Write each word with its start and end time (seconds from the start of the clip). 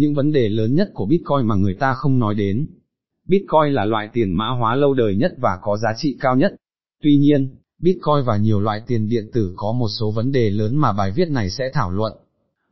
những 0.00 0.14
vấn 0.14 0.32
đề 0.32 0.48
lớn 0.48 0.74
nhất 0.74 0.90
của 0.94 1.06
Bitcoin 1.06 1.46
mà 1.46 1.54
người 1.54 1.74
ta 1.74 1.94
không 1.94 2.18
nói 2.18 2.34
đến. 2.34 2.66
Bitcoin 3.28 3.72
là 3.72 3.84
loại 3.84 4.08
tiền 4.12 4.32
mã 4.32 4.48
hóa 4.48 4.74
lâu 4.74 4.94
đời 4.94 5.16
nhất 5.16 5.32
và 5.38 5.58
có 5.62 5.76
giá 5.76 5.88
trị 5.96 6.16
cao 6.20 6.36
nhất. 6.36 6.52
Tuy 7.02 7.16
nhiên, 7.16 7.56
Bitcoin 7.78 8.24
và 8.26 8.36
nhiều 8.36 8.60
loại 8.60 8.82
tiền 8.86 9.08
điện 9.08 9.30
tử 9.32 9.52
có 9.56 9.72
một 9.72 9.88
số 9.88 10.10
vấn 10.10 10.32
đề 10.32 10.50
lớn 10.50 10.76
mà 10.76 10.92
bài 10.92 11.12
viết 11.16 11.28
này 11.28 11.50
sẽ 11.50 11.70
thảo 11.72 11.90
luận. 11.90 12.12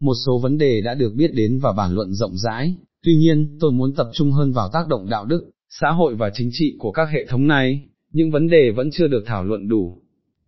Một 0.00 0.14
số 0.26 0.38
vấn 0.38 0.58
đề 0.58 0.80
đã 0.80 0.94
được 0.94 1.12
biết 1.16 1.34
đến 1.34 1.58
và 1.58 1.72
bàn 1.72 1.94
luận 1.94 2.14
rộng 2.14 2.36
rãi, 2.36 2.74
tuy 3.04 3.16
nhiên 3.16 3.58
tôi 3.60 3.72
muốn 3.72 3.94
tập 3.94 4.10
trung 4.12 4.32
hơn 4.32 4.52
vào 4.52 4.68
tác 4.72 4.88
động 4.88 5.08
đạo 5.08 5.24
đức, 5.24 5.50
xã 5.68 5.90
hội 5.90 6.14
và 6.14 6.30
chính 6.34 6.50
trị 6.52 6.76
của 6.78 6.92
các 6.92 7.08
hệ 7.12 7.26
thống 7.28 7.46
này, 7.46 7.82
những 8.12 8.30
vấn 8.30 8.48
đề 8.48 8.70
vẫn 8.70 8.90
chưa 8.92 9.06
được 9.06 9.22
thảo 9.26 9.44
luận 9.44 9.68
đủ. 9.68 10.02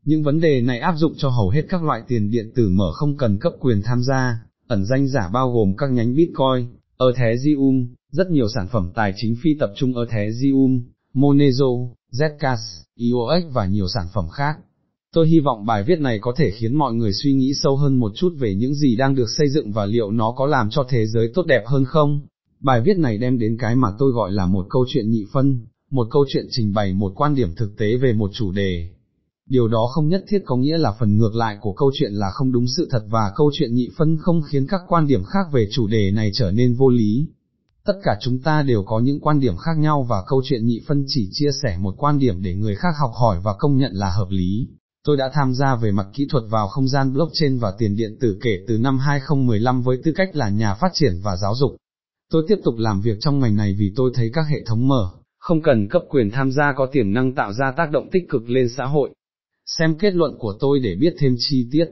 Những 0.05 0.23
vấn 0.23 0.41
đề 0.41 0.61
này 0.61 0.79
áp 0.79 0.95
dụng 0.97 1.15
cho 1.17 1.29
hầu 1.29 1.49
hết 1.49 1.63
các 1.69 1.85
loại 1.85 2.03
tiền 2.09 2.31
điện 2.31 2.53
tử 2.55 2.69
mở 2.69 2.93
không 2.93 3.17
cần 3.17 3.39
cấp 3.39 3.53
quyền 3.61 3.83
tham 3.83 4.03
gia, 4.03 4.50
ẩn 4.71 4.85
danh 4.85 5.09
giả 5.09 5.29
bao 5.33 5.53
gồm 5.53 5.77
các 5.77 5.91
nhánh 5.93 6.15
Bitcoin, 6.15 6.67
Ethereum, 6.99 7.87
rất 8.11 8.31
nhiều 8.31 8.49
sản 8.55 8.69
phẩm 8.73 8.91
tài 8.95 9.13
chính 9.17 9.37
phi 9.43 9.51
tập 9.61 9.71
trung 9.77 9.93
Ethereum, 9.97 10.83
Monero, 11.15 11.67
Zcash, 12.13 12.83
EOX 12.99 13.53
và 13.53 13.67
nhiều 13.67 13.89
sản 13.89 14.07
phẩm 14.15 14.29
khác. 14.29 14.59
Tôi 15.15 15.29
hy 15.29 15.41
vọng 15.41 15.67
bài 15.67 15.85
viết 15.87 16.01
này 16.01 16.19
có 16.21 16.33
thể 16.37 16.51
khiến 16.51 16.75
mọi 16.75 16.95
người 16.95 17.13
suy 17.13 17.33
nghĩ 17.33 17.53
sâu 17.55 17.77
hơn 17.77 17.97
một 17.97 18.13
chút 18.15 18.33
về 18.39 18.55
những 18.55 18.75
gì 18.75 18.97
đang 18.97 19.15
được 19.15 19.29
xây 19.39 19.49
dựng 19.49 19.73
và 19.73 19.87
liệu 19.87 20.11
nó 20.11 20.33
có 20.37 20.47
làm 20.47 20.71
cho 20.71 20.87
thế 20.89 21.07
giới 21.07 21.31
tốt 21.35 21.47
đẹp 21.47 21.63
hơn 21.67 21.85
không. 21.85 22.21
Bài 22.61 22.81
viết 22.85 22.99
này 22.99 23.19
đem 23.19 23.39
đến 23.39 23.57
cái 23.61 23.77
mà 23.77 23.89
tôi 23.99 24.13
gọi 24.13 24.33
là 24.33 24.47
một 24.47 24.67
câu 24.71 24.85
chuyện 24.89 25.11
nhị 25.11 25.27
phân, 25.33 25.67
một 25.91 26.07
câu 26.11 26.25
chuyện 26.29 26.47
trình 26.51 26.73
bày 26.75 26.95
một 26.95 27.13
quan 27.17 27.35
điểm 27.35 27.55
thực 27.55 27.77
tế 27.77 27.97
về 27.97 28.13
một 28.13 28.31
chủ 28.35 28.53
đề. 28.53 28.89
Điều 29.51 29.69
đó 29.69 29.87
không 29.95 30.09
nhất 30.09 30.25
thiết 30.29 30.43
có 30.45 30.57
nghĩa 30.57 30.79
là 30.79 30.93
phần 30.93 31.19
ngược 31.19 31.35
lại 31.35 31.59
của 31.61 31.73
câu 31.73 31.91
chuyện 31.95 32.13
là 32.13 32.31
không 32.31 32.53
đúng 32.53 32.65
sự 32.77 32.89
thật 32.91 33.03
và 33.09 33.33
câu 33.37 33.51
chuyện 33.55 33.75
nhị 33.75 33.89
phân 33.97 34.19
không 34.21 34.43
khiến 34.43 34.67
các 34.67 34.81
quan 34.89 35.07
điểm 35.07 35.25
khác 35.25 35.47
về 35.53 35.69
chủ 35.71 35.87
đề 35.87 36.11
này 36.11 36.31
trở 36.35 36.51
nên 36.51 36.75
vô 36.75 36.89
lý. 36.89 37.27
Tất 37.85 37.93
cả 38.03 38.17
chúng 38.21 38.39
ta 38.39 38.63
đều 38.63 38.83
có 38.83 39.01
những 39.01 39.21
quan 39.21 39.41
điểm 39.41 39.57
khác 39.57 39.79
nhau 39.79 40.03
và 40.03 40.23
câu 40.27 40.43
chuyện 40.45 40.67
nhị 40.67 40.81
phân 40.87 41.05
chỉ 41.07 41.29
chia 41.33 41.51
sẻ 41.63 41.79
một 41.81 41.95
quan 41.99 42.19
điểm 42.19 42.43
để 42.43 42.55
người 42.55 42.75
khác 42.75 42.95
học 43.01 43.11
hỏi 43.15 43.41
và 43.43 43.55
công 43.59 43.77
nhận 43.77 43.93
là 43.95 44.11
hợp 44.11 44.29
lý. 44.31 44.69
Tôi 45.05 45.17
đã 45.17 45.31
tham 45.35 45.55
gia 45.55 45.75
về 45.75 45.91
mặt 45.91 46.07
kỹ 46.15 46.27
thuật 46.31 46.45
vào 46.49 46.69
không 46.69 46.89
gian 46.89 47.13
blockchain 47.13 47.59
và 47.59 47.73
tiền 47.79 47.97
điện 47.97 48.17
tử 48.21 48.39
kể 48.43 48.59
từ 48.69 48.79
năm 48.79 48.99
2015 48.99 49.83
với 49.83 49.99
tư 50.05 50.13
cách 50.17 50.37
là 50.37 50.49
nhà 50.49 50.75
phát 50.75 50.91
triển 50.95 51.21
và 51.23 51.37
giáo 51.37 51.55
dục. 51.55 51.77
Tôi 52.33 52.45
tiếp 52.49 52.59
tục 52.65 52.75
làm 52.79 53.01
việc 53.01 53.17
trong 53.21 53.41
ngành 53.41 53.57
này 53.57 53.77
vì 53.79 53.93
tôi 53.97 54.11
thấy 54.15 54.31
các 54.33 54.47
hệ 54.49 54.65
thống 54.67 54.89
mở, 54.89 55.11
không 55.39 55.63
cần 55.63 55.89
cấp 55.89 56.03
quyền 56.09 56.31
tham 56.31 56.53
gia 56.53 56.73
có 56.77 56.87
tiềm 56.93 57.13
năng 57.13 57.35
tạo 57.35 57.53
ra 57.53 57.73
tác 57.77 57.91
động 57.91 58.09
tích 58.13 58.29
cực 58.29 58.51
lên 58.51 58.69
xã 58.77 58.85
hội. 58.85 59.11
Xem 59.79 59.99
kết 59.99 60.15
luận 60.15 60.37
của 60.39 60.55
tôi 60.61 60.81
để 60.81 60.97
biết 61.01 61.15
thêm 61.19 61.35
chi 61.39 61.69
tiết. 61.73 61.85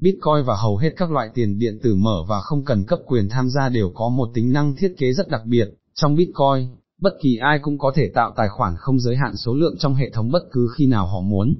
Bitcoin 0.00 0.44
và 0.46 0.56
hầu 0.56 0.76
hết 0.76 0.90
các 0.96 1.10
loại 1.10 1.30
tiền 1.34 1.58
điện 1.58 1.78
tử 1.82 1.94
mở 1.94 2.24
và 2.28 2.40
không 2.40 2.64
cần 2.64 2.84
cấp 2.84 2.98
quyền 3.06 3.28
tham 3.28 3.50
gia 3.50 3.68
đều 3.68 3.90
có 3.94 4.08
một 4.08 4.28
tính 4.34 4.52
năng 4.52 4.76
thiết 4.76 4.94
kế 4.98 5.12
rất 5.12 5.28
đặc 5.28 5.42
biệt, 5.46 5.68
trong 5.94 6.14
Bitcoin, 6.14 6.68
bất 7.00 7.12
kỳ 7.22 7.36
ai 7.36 7.58
cũng 7.62 7.78
có 7.78 7.92
thể 7.94 8.08
tạo 8.14 8.32
tài 8.36 8.48
khoản 8.48 8.74
không 8.78 9.00
giới 9.00 9.16
hạn 9.16 9.36
số 9.36 9.54
lượng 9.54 9.76
trong 9.78 9.94
hệ 9.94 10.10
thống 10.10 10.30
bất 10.30 10.42
cứ 10.52 10.68
khi 10.76 10.86
nào 10.86 11.06
họ 11.06 11.20
muốn. 11.20 11.54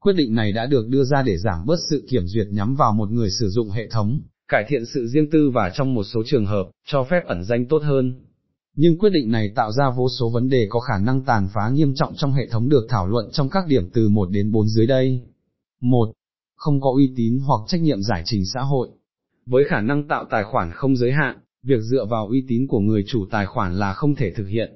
Quyết 0.00 0.12
định 0.12 0.34
này 0.34 0.52
đã 0.52 0.66
được 0.66 0.88
đưa 0.88 1.04
ra 1.04 1.22
để 1.22 1.36
giảm 1.38 1.66
bớt 1.66 1.78
sự 1.90 2.06
kiểm 2.10 2.26
duyệt 2.26 2.46
nhắm 2.50 2.74
vào 2.74 2.92
một 2.92 3.10
người 3.10 3.30
sử 3.30 3.48
dụng 3.48 3.70
hệ 3.70 3.88
thống, 3.88 4.20
cải 4.48 4.64
thiện 4.68 4.86
sự 4.94 5.06
riêng 5.06 5.30
tư 5.30 5.50
và 5.50 5.72
trong 5.74 5.94
một 5.94 6.04
số 6.04 6.22
trường 6.26 6.46
hợp, 6.46 6.70
cho 6.86 7.04
phép 7.04 7.20
ẩn 7.26 7.44
danh 7.44 7.66
tốt 7.66 7.82
hơn. 7.82 8.14
Nhưng 8.76 8.98
quyết 8.98 9.10
định 9.10 9.30
này 9.30 9.52
tạo 9.54 9.72
ra 9.72 9.90
vô 9.90 10.08
số 10.08 10.28
vấn 10.28 10.48
đề 10.48 10.66
có 10.70 10.80
khả 10.80 10.98
năng 10.98 11.22
tàn 11.22 11.48
phá 11.54 11.68
nghiêm 11.68 11.94
trọng 11.94 12.14
trong 12.16 12.32
hệ 12.32 12.46
thống 12.46 12.68
được 12.68 12.86
thảo 12.88 13.06
luận 13.06 13.28
trong 13.32 13.48
các 13.48 13.66
điểm 13.68 13.90
từ 13.90 14.08
1 14.08 14.30
đến 14.30 14.52
4 14.52 14.68
dưới 14.68 14.86
đây. 14.86 15.22
1. 15.80 16.12
Không 16.56 16.80
có 16.80 16.90
uy 16.96 17.12
tín 17.16 17.38
hoặc 17.46 17.60
trách 17.68 17.80
nhiệm 17.80 18.02
giải 18.02 18.22
trình 18.24 18.46
xã 18.54 18.60
hội. 18.60 18.88
Với 19.46 19.64
khả 19.68 19.80
năng 19.80 20.08
tạo 20.08 20.24
tài 20.30 20.44
khoản 20.44 20.70
không 20.74 20.96
giới 20.96 21.12
hạn, 21.12 21.36
việc 21.62 21.80
dựa 21.80 22.04
vào 22.04 22.28
uy 22.28 22.44
tín 22.48 22.66
của 22.66 22.80
người 22.80 23.04
chủ 23.06 23.26
tài 23.30 23.46
khoản 23.46 23.78
là 23.78 23.92
không 23.92 24.14
thể 24.14 24.32
thực 24.32 24.46
hiện. 24.46 24.72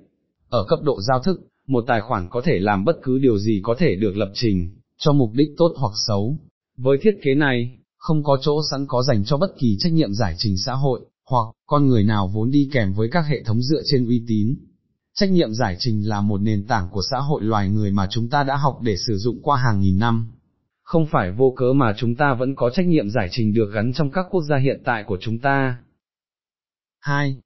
Ở 0.49 0.65
cấp 0.69 0.79
độ 0.83 1.01
giao 1.01 1.21
thức, 1.21 1.41
một 1.67 1.85
tài 1.87 2.01
khoản 2.01 2.29
có 2.31 2.41
thể 2.45 2.59
làm 2.59 2.85
bất 2.85 2.97
cứ 3.03 3.19
điều 3.19 3.39
gì 3.39 3.61
có 3.63 3.75
thể 3.79 3.97
được 3.97 4.17
lập 4.17 4.31
trình, 4.35 4.71
cho 4.99 5.13
mục 5.13 5.31
đích 5.35 5.49
tốt 5.57 5.73
hoặc 5.77 5.93
xấu. 6.09 6.37
Với 6.77 6.99
thiết 7.03 7.15
kế 7.23 7.35
này, 7.35 7.79
không 7.97 8.23
có 8.23 8.39
chỗ 8.43 8.61
sẵn 8.71 8.87
có 8.87 9.03
dành 9.03 9.25
cho 9.25 9.37
bất 9.37 9.51
kỳ 9.59 9.77
trách 9.79 9.93
nhiệm 9.93 10.13
giải 10.13 10.35
trình 10.39 10.57
xã 10.57 10.75
hội, 10.75 11.01
hoặc, 11.31 11.47
con 11.67 11.89
người 11.89 12.05
nào 12.05 12.29
vốn 12.35 12.51
đi 12.51 12.69
kèm 12.73 12.93
với 12.93 13.09
các 13.13 13.27
hệ 13.27 13.43
thống 13.43 13.63
dựa 13.63 13.83
trên 13.85 14.07
uy 14.07 14.25
tín. 14.29 14.55
Trách 15.15 15.31
nhiệm 15.31 15.53
giải 15.53 15.77
trình 15.79 16.09
là 16.09 16.21
một 16.21 16.41
nền 16.41 16.67
tảng 16.67 16.89
của 16.93 17.03
xã 17.11 17.19
hội 17.19 17.43
loài 17.43 17.69
người 17.69 17.91
mà 17.91 18.07
chúng 18.11 18.29
ta 18.29 18.43
đã 18.43 18.57
học 18.57 18.79
để 18.83 18.97
sử 18.97 19.17
dụng 19.17 19.43
qua 19.43 19.57
hàng 19.57 19.81
nghìn 19.81 19.99
năm. 19.99 20.33
Không 20.83 21.07
phải 21.07 21.33
vô 21.33 21.55
cớ 21.57 21.73
mà 21.73 21.95
chúng 21.97 22.15
ta 22.15 22.35
vẫn 22.35 22.55
có 22.57 22.71
trách 22.71 22.87
nhiệm 22.87 23.11
giải 23.11 23.29
trình 23.31 23.55
được 23.55 23.71
gắn 23.75 23.93
trong 23.93 24.11
các 24.11 24.27
quốc 24.31 24.43
gia 24.49 24.57
hiện 24.57 24.83
tại 24.85 25.05
của 25.07 25.19
chúng 25.21 25.39
ta. 25.39 25.79
2. 27.01 27.37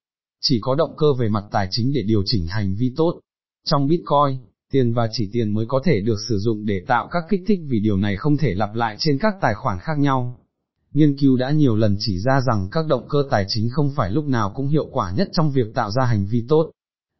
Chỉ 0.40 0.58
có 0.62 0.74
động 0.74 0.94
cơ 0.96 1.06
về 1.18 1.28
mặt 1.28 1.44
tài 1.50 1.68
chính 1.70 1.92
để 1.94 2.02
điều 2.02 2.22
chỉnh 2.26 2.46
hành 2.46 2.74
vi 2.78 2.92
tốt. 2.96 3.20
Trong 3.64 3.88
Bitcoin, 3.88 4.38
tiền 4.72 4.92
và 4.92 5.08
chỉ 5.12 5.30
tiền 5.32 5.54
mới 5.54 5.66
có 5.68 5.80
thể 5.84 6.00
được 6.00 6.16
sử 6.28 6.38
dụng 6.38 6.66
để 6.66 6.84
tạo 6.86 7.08
các 7.10 7.22
kích 7.30 7.40
thích 7.46 7.60
vì 7.68 7.80
điều 7.80 7.96
này 7.96 8.16
không 8.16 8.36
thể 8.36 8.54
lặp 8.54 8.74
lại 8.74 8.96
trên 8.98 9.18
các 9.18 9.34
tài 9.40 9.54
khoản 9.54 9.78
khác 9.80 9.98
nhau. 9.98 10.38
Nghiên 10.94 11.16
cứu 11.18 11.36
đã 11.36 11.50
nhiều 11.50 11.76
lần 11.76 11.96
chỉ 11.98 12.18
ra 12.18 12.40
rằng 12.40 12.68
các 12.72 12.86
động 12.88 13.06
cơ 13.08 13.24
tài 13.30 13.44
chính 13.48 13.68
không 13.70 13.90
phải 13.96 14.10
lúc 14.10 14.24
nào 14.24 14.52
cũng 14.54 14.68
hiệu 14.68 14.86
quả 14.92 15.12
nhất 15.16 15.28
trong 15.32 15.50
việc 15.50 15.74
tạo 15.74 15.90
ra 15.90 16.04
hành 16.04 16.26
vi 16.26 16.44
tốt. 16.48 16.70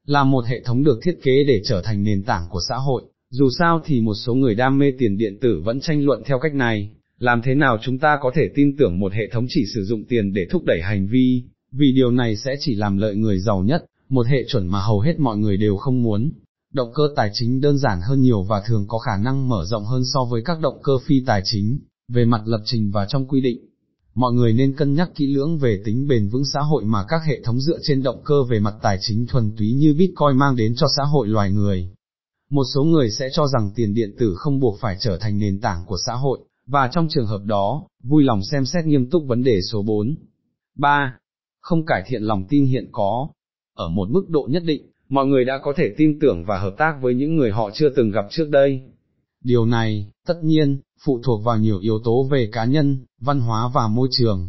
Là 0.06 0.24
một 0.24 0.44
hệ 0.46 0.60
thống 0.64 0.84
được 0.84 1.00
thiết 1.02 1.18
kế 1.22 1.44
để 1.44 1.60
trở 1.64 1.82
thành 1.82 2.02
nền 2.02 2.22
tảng 2.22 2.48
của 2.50 2.60
xã 2.68 2.76
hội, 2.76 3.02
dù 3.30 3.50
sao 3.58 3.80
thì 3.84 4.00
một 4.00 4.14
số 4.14 4.34
người 4.34 4.54
đam 4.54 4.78
mê 4.78 4.92
tiền 4.98 5.18
điện 5.18 5.38
tử 5.40 5.60
vẫn 5.64 5.80
tranh 5.80 6.04
luận 6.04 6.22
theo 6.26 6.38
cách 6.38 6.54
này, 6.54 6.90
làm 7.18 7.42
thế 7.42 7.54
nào 7.54 7.78
chúng 7.82 7.98
ta 7.98 8.18
có 8.22 8.30
thể 8.34 8.50
tin 8.54 8.76
tưởng 8.76 9.00
một 9.00 9.12
hệ 9.12 9.28
thống 9.32 9.46
chỉ 9.48 9.64
sử 9.74 9.84
dụng 9.84 10.04
tiền 10.04 10.32
để 10.32 10.46
thúc 10.50 10.64
đẩy 10.64 10.80
hành 10.82 11.06
vi, 11.06 11.42
vì 11.72 11.92
điều 11.92 12.10
này 12.10 12.36
sẽ 12.36 12.56
chỉ 12.60 12.74
làm 12.74 12.96
lợi 12.96 13.16
người 13.16 13.38
giàu 13.38 13.62
nhất, 13.62 13.84
một 14.08 14.26
hệ 14.26 14.44
chuẩn 14.48 14.66
mà 14.66 14.80
hầu 14.80 15.00
hết 15.00 15.18
mọi 15.18 15.36
người 15.36 15.56
đều 15.56 15.76
không 15.76 16.02
muốn. 16.02 16.32
Động 16.72 16.92
cơ 16.94 17.02
tài 17.16 17.30
chính 17.32 17.60
đơn 17.60 17.78
giản 17.78 18.00
hơn 18.08 18.20
nhiều 18.20 18.42
và 18.42 18.62
thường 18.66 18.84
có 18.88 18.98
khả 18.98 19.16
năng 19.16 19.48
mở 19.48 19.64
rộng 19.64 19.84
hơn 19.84 20.02
so 20.14 20.24
với 20.24 20.42
các 20.44 20.60
động 20.60 20.80
cơ 20.82 20.92
phi 21.06 21.22
tài 21.26 21.42
chính, 21.44 21.78
về 22.08 22.24
mặt 22.24 22.42
lập 22.44 22.60
trình 22.64 22.90
và 22.90 23.06
trong 23.06 23.28
quy 23.28 23.40
định. 23.40 23.58
Mọi 24.14 24.32
người 24.32 24.52
nên 24.52 24.76
cân 24.76 24.94
nhắc 24.94 25.10
kỹ 25.14 25.34
lưỡng 25.34 25.58
về 25.58 25.82
tính 25.84 26.08
bền 26.08 26.28
vững 26.28 26.44
xã 26.52 26.60
hội 26.60 26.84
mà 26.84 27.04
các 27.08 27.20
hệ 27.26 27.40
thống 27.42 27.60
dựa 27.60 27.78
trên 27.82 28.02
động 28.02 28.22
cơ 28.24 28.44
về 28.50 28.60
mặt 28.60 28.74
tài 28.82 28.98
chính 29.00 29.26
thuần 29.26 29.56
túy 29.56 29.72
như 29.72 29.94
Bitcoin 29.98 30.38
mang 30.38 30.56
đến 30.56 30.74
cho 30.76 30.86
xã 30.96 31.02
hội 31.02 31.28
loài 31.28 31.52
người. 31.52 31.90
Một 32.50 32.64
số 32.74 32.84
người 32.84 33.10
sẽ 33.10 33.28
cho 33.32 33.46
rằng 33.46 33.70
tiền 33.74 33.94
điện 33.94 34.16
tử 34.18 34.34
không 34.36 34.60
buộc 34.60 34.78
phải 34.80 34.96
trở 35.00 35.18
thành 35.18 35.38
nền 35.38 35.60
tảng 35.60 35.84
của 35.86 35.96
xã 36.06 36.12
hội, 36.14 36.38
và 36.66 36.88
trong 36.92 37.08
trường 37.10 37.26
hợp 37.26 37.44
đó, 37.44 37.86
vui 38.02 38.24
lòng 38.24 38.40
xem 38.52 38.66
xét 38.66 38.84
nghiêm 38.84 39.10
túc 39.10 39.22
vấn 39.26 39.42
đề 39.42 39.60
số 39.72 39.82
4. 39.82 40.14
3. 40.78 41.16
Không 41.60 41.86
cải 41.86 42.02
thiện 42.06 42.22
lòng 42.22 42.44
tin 42.48 42.64
hiện 42.64 42.88
có. 42.92 43.28
Ở 43.76 43.88
một 43.88 44.08
mức 44.10 44.24
độ 44.28 44.48
nhất 44.50 44.62
định, 44.66 44.90
mọi 45.08 45.26
người 45.26 45.44
đã 45.44 45.60
có 45.62 45.72
thể 45.76 45.94
tin 45.96 46.18
tưởng 46.20 46.44
và 46.44 46.58
hợp 46.58 46.74
tác 46.78 46.94
với 47.02 47.14
những 47.14 47.36
người 47.36 47.50
họ 47.50 47.70
chưa 47.74 47.88
từng 47.96 48.10
gặp 48.10 48.24
trước 48.30 48.48
đây. 48.50 48.80
Điều 49.44 49.66
này, 49.66 50.10
tất 50.26 50.34
nhiên, 50.42 50.80
phụ 51.04 51.20
thuộc 51.24 51.44
vào 51.44 51.58
nhiều 51.58 51.78
yếu 51.78 51.98
tố 52.04 52.28
về 52.30 52.48
cá 52.52 52.64
nhân, 52.64 53.04
văn 53.20 53.40
hóa 53.40 53.68
và 53.74 53.88
môi 53.88 54.08
trường. 54.10 54.48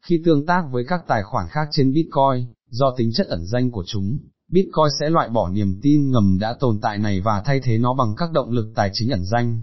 Khi 0.00 0.22
tương 0.24 0.46
tác 0.46 0.64
với 0.70 0.84
các 0.88 1.00
tài 1.08 1.22
khoản 1.22 1.46
khác 1.50 1.68
trên 1.70 1.92
Bitcoin, 1.92 2.46
do 2.70 2.94
tính 2.96 3.10
chất 3.12 3.26
ẩn 3.26 3.46
danh 3.46 3.70
của 3.70 3.84
chúng, 3.86 4.18
Bitcoin 4.48 4.86
sẽ 5.00 5.10
loại 5.10 5.28
bỏ 5.28 5.48
niềm 5.48 5.80
tin 5.82 6.10
ngầm 6.10 6.38
đã 6.40 6.56
tồn 6.60 6.78
tại 6.82 6.98
này 6.98 7.20
và 7.20 7.42
thay 7.44 7.60
thế 7.60 7.78
nó 7.78 7.94
bằng 7.94 8.14
các 8.16 8.32
động 8.32 8.50
lực 8.50 8.72
tài 8.74 8.90
chính 8.92 9.10
ẩn 9.10 9.24
danh. 9.24 9.60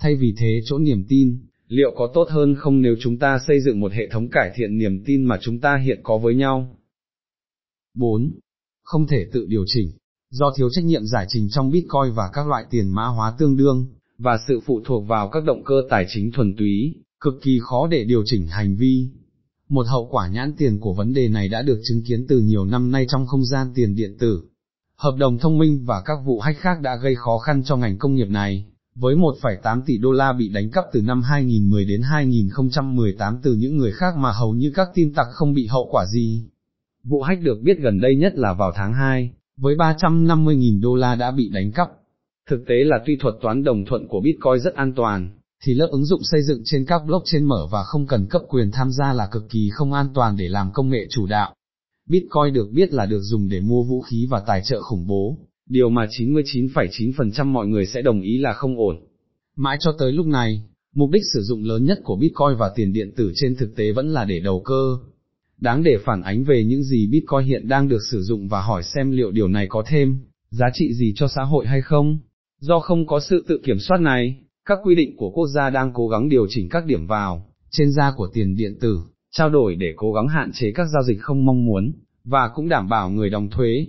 Thay 0.00 0.16
vì 0.16 0.34
thế 0.38 0.60
chỗ 0.64 0.78
niềm 0.78 1.04
tin, 1.08 1.38
liệu 1.68 1.90
có 1.96 2.10
tốt 2.14 2.28
hơn 2.30 2.54
không 2.58 2.82
nếu 2.82 2.96
chúng 3.00 3.18
ta 3.18 3.38
xây 3.46 3.60
dựng 3.60 3.80
một 3.80 3.92
hệ 3.92 4.08
thống 4.12 4.28
cải 4.28 4.52
thiện 4.54 4.78
niềm 4.78 5.04
tin 5.06 5.24
mà 5.24 5.38
chúng 5.40 5.60
ta 5.60 5.76
hiện 5.84 6.00
có 6.02 6.18
với 6.18 6.34
nhau? 6.34 6.76
4. 7.94 8.32
Không 8.82 9.06
thể 9.06 9.26
tự 9.32 9.46
điều 9.48 9.64
chỉnh. 9.66 9.92
Do 10.30 10.52
thiếu 10.56 10.68
trách 10.70 10.84
nhiệm 10.84 11.06
giải 11.06 11.26
trình 11.28 11.48
trong 11.50 11.70
Bitcoin 11.70 12.12
và 12.14 12.30
các 12.32 12.46
loại 12.46 12.64
tiền 12.70 12.88
mã 12.88 13.06
hóa 13.06 13.34
tương 13.38 13.56
đương, 13.56 13.86
và 14.18 14.38
sự 14.48 14.60
phụ 14.66 14.80
thuộc 14.84 15.06
vào 15.06 15.28
các 15.28 15.44
động 15.44 15.64
cơ 15.64 15.74
tài 15.90 16.06
chính 16.08 16.32
thuần 16.32 16.56
túy, 16.56 16.94
cực 17.20 17.34
kỳ 17.42 17.58
khó 17.62 17.88
để 17.90 18.04
điều 18.04 18.22
chỉnh 18.26 18.46
hành 18.46 18.76
vi. 18.76 19.08
Một 19.68 19.86
hậu 19.86 20.08
quả 20.10 20.28
nhãn 20.28 20.52
tiền 20.58 20.80
của 20.80 20.94
vấn 20.94 21.12
đề 21.12 21.28
này 21.28 21.48
đã 21.48 21.62
được 21.62 21.80
chứng 21.88 22.02
kiến 22.08 22.26
từ 22.28 22.40
nhiều 22.40 22.64
năm 22.64 22.90
nay 22.90 23.06
trong 23.08 23.26
không 23.26 23.44
gian 23.44 23.72
tiền 23.74 23.94
điện 23.94 24.16
tử. 24.18 24.42
Hợp 24.96 25.14
đồng 25.18 25.38
thông 25.38 25.58
minh 25.58 25.84
và 25.84 26.02
các 26.04 26.18
vụ 26.24 26.40
hách 26.40 26.56
khác 26.58 26.80
đã 26.82 26.96
gây 26.96 27.14
khó 27.14 27.38
khăn 27.38 27.62
cho 27.64 27.76
ngành 27.76 27.98
công 27.98 28.14
nghiệp 28.14 28.28
này, 28.28 28.66
với 28.94 29.16
1,8 29.16 29.82
tỷ 29.86 29.98
đô 29.98 30.12
la 30.12 30.32
bị 30.32 30.48
đánh 30.48 30.70
cắp 30.70 30.84
từ 30.92 31.02
năm 31.02 31.22
2010 31.22 31.84
đến 31.84 32.02
2018 32.02 33.38
từ 33.42 33.54
những 33.54 33.76
người 33.76 33.92
khác 33.92 34.16
mà 34.16 34.32
hầu 34.32 34.52
như 34.52 34.72
các 34.74 34.88
tin 34.94 35.14
tặc 35.14 35.26
không 35.32 35.54
bị 35.54 35.66
hậu 35.66 35.88
quả 35.90 36.06
gì. 36.06 36.48
Vụ 37.04 37.22
hách 37.22 37.42
được 37.42 37.58
biết 37.62 37.78
gần 37.78 38.00
đây 38.00 38.16
nhất 38.16 38.32
là 38.36 38.54
vào 38.54 38.72
tháng 38.74 38.94
2, 38.94 39.30
với 39.56 39.76
350.000 39.76 40.80
đô 40.80 40.94
la 40.94 41.14
đã 41.14 41.30
bị 41.30 41.48
đánh 41.48 41.72
cắp. 41.72 41.88
Thực 42.48 42.66
tế 42.66 42.74
là 42.84 42.98
tuy 43.06 43.16
thuật 43.16 43.34
toán 43.40 43.64
đồng 43.64 43.84
thuận 43.84 44.08
của 44.08 44.20
Bitcoin 44.20 44.60
rất 44.60 44.74
an 44.74 44.92
toàn, 44.96 45.30
thì 45.64 45.74
lớp 45.74 45.88
ứng 45.90 46.04
dụng 46.04 46.20
xây 46.22 46.42
dựng 46.42 46.62
trên 46.64 46.84
các 46.84 47.02
blockchain 47.06 47.44
mở 47.44 47.66
và 47.70 47.82
không 47.82 48.06
cần 48.06 48.26
cấp 48.26 48.42
quyền 48.48 48.70
tham 48.70 48.92
gia 48.92 49.12
là 49.12 49.28
cực 49.32 49.50
kỳ 49.50 49.70
không 49.72 49.92
an 49.92 50.06
toàn 50.14 50.36
để 50.36 50.48
làm 50.48 50.70
công 50.72 50.88
nghệ 50.88 51.06
chủ 51.10 51.26
đạo. 51.26 51.54
Bitcoin 52.08 52.54
được 52.54 52.70
biết 52.72 52.92
là 52.92 53.06
được 53.06 53.20
dùng 53.20 53.48
để 53.48 53.60
mua 53.60 53.82
vũ 53.82 54.00
khí 54.00 54.26
và 54.30 54.40
tài 54.40 54.62
trợ 54.64 54.80
khủng 54.82 55.06
bố, 55.06 55.38
điều 55.68 55.90
mà 55.90 56.06
99,9% 56.06 57.46
mọi 57.46 57.66
người 57.66 57.86
sẽ 57.86 58.02
đồng 58.02 58.20
ý 58.20 58.38
là 58.38 58.52
không 58.52 58.78
ổn. 58.78 58.96
Mãi 59.56 59.76
cho 59.80 59.92
tới 59.98 60.12
lúc 60.12 60.26
này, 60.26 60.62
mục 60.94 61.10
đích 61.10 61.22
sử 61.34 61.42
dụng 61.42 61.64
lớn 61.64 61.84
nhất 61.84 61.98
của 62.04 62.16
Bitcoin 62.16 62.56
và 62.58 62.72
tiền 62.74 62.92
điện 62.92 63.12
tử 63.16 63.32
trên 63.34 63.56
thực 63.56 63.76
tế 63.76 63.92
vẫn 63.92 64.12
là 64.12 64.24
để 64.24 64.40
đầu 64.40 64.60
cơ. 64.64 64.98
đáng 65.60 65.82
để 65.82 65.98
phản 66.04 66.22
ánh 66.22 66.44
về 66.44 66.64
những 66.64 66.82
gì 66.82 67.06
Bitcoin 67.06 67.46
hiện 67.46 67.68
đang 67.68 67.88
được 67.88 68.02
sử 68.10 68.22
dụng 68.22 68.48
và 68.48 68.62
hỏi 68.62 68.82
xem 68.82 69.10
liệu 69.10 69.30
điều 69.30 69.48
này 69.48 69.66
có 69.68 69.82
thêm 69.86 70.18
giá 70.50 70.66
trị 70.74 70.94
gì 70.94 71.12
cho 71.16 71.28
xã 71.28 71.42
hội 71.42 71.66
hay 71.66 71.82
không. 71.82 72.18
Do 72.60 72.80
không 72.80 73.06
có 73.06 73.20
sự 73.20 73.44
tự 73.48 73.60
kiểm 73.64 73.78
soát 73.78 74.00
này, 74.00 74.36
các 74.64 74.78
quy 74.84 74.94
định 74.94 75.16
của 75.16 75.30
quốc 75.30 75.46
gia 75.46 75.70
đang 75.70 75.92
cố 75.94 76.08
gắng 76.08 76.28
điều 76.28 76.46
chỉnh 76.48 76.68
các 76.68 76.86
điểm 76.86 77.06
vào, 77.06 77.46
trên 77.70 77.92
da 77.92 78.12
của 78.16 78.28
tiền 78.32 78.56
điện 78.56 78.78
tử, 78.80 79.00
trao 79.30 79.50
đổi 79.50 79.74
để 79.74 79.92
cố 79.96 80.12
gắng 80.12 80.28
hạn 80.28 80.50
chế 80.54 80.72
các 80.72 80.86
giao 80.92 81.02
dịch 81.02 81.20
không 81.20 81.46
mong 81.46 81.64
muốn, 81.64 81.92
và 82.24 82.50
cũng 82.54 82.68
đảm 82.68 82.88
bảo 82.88 83.10
người 83.10 83.30
đóng 83.30 83.50
thuế. 83.50 83.86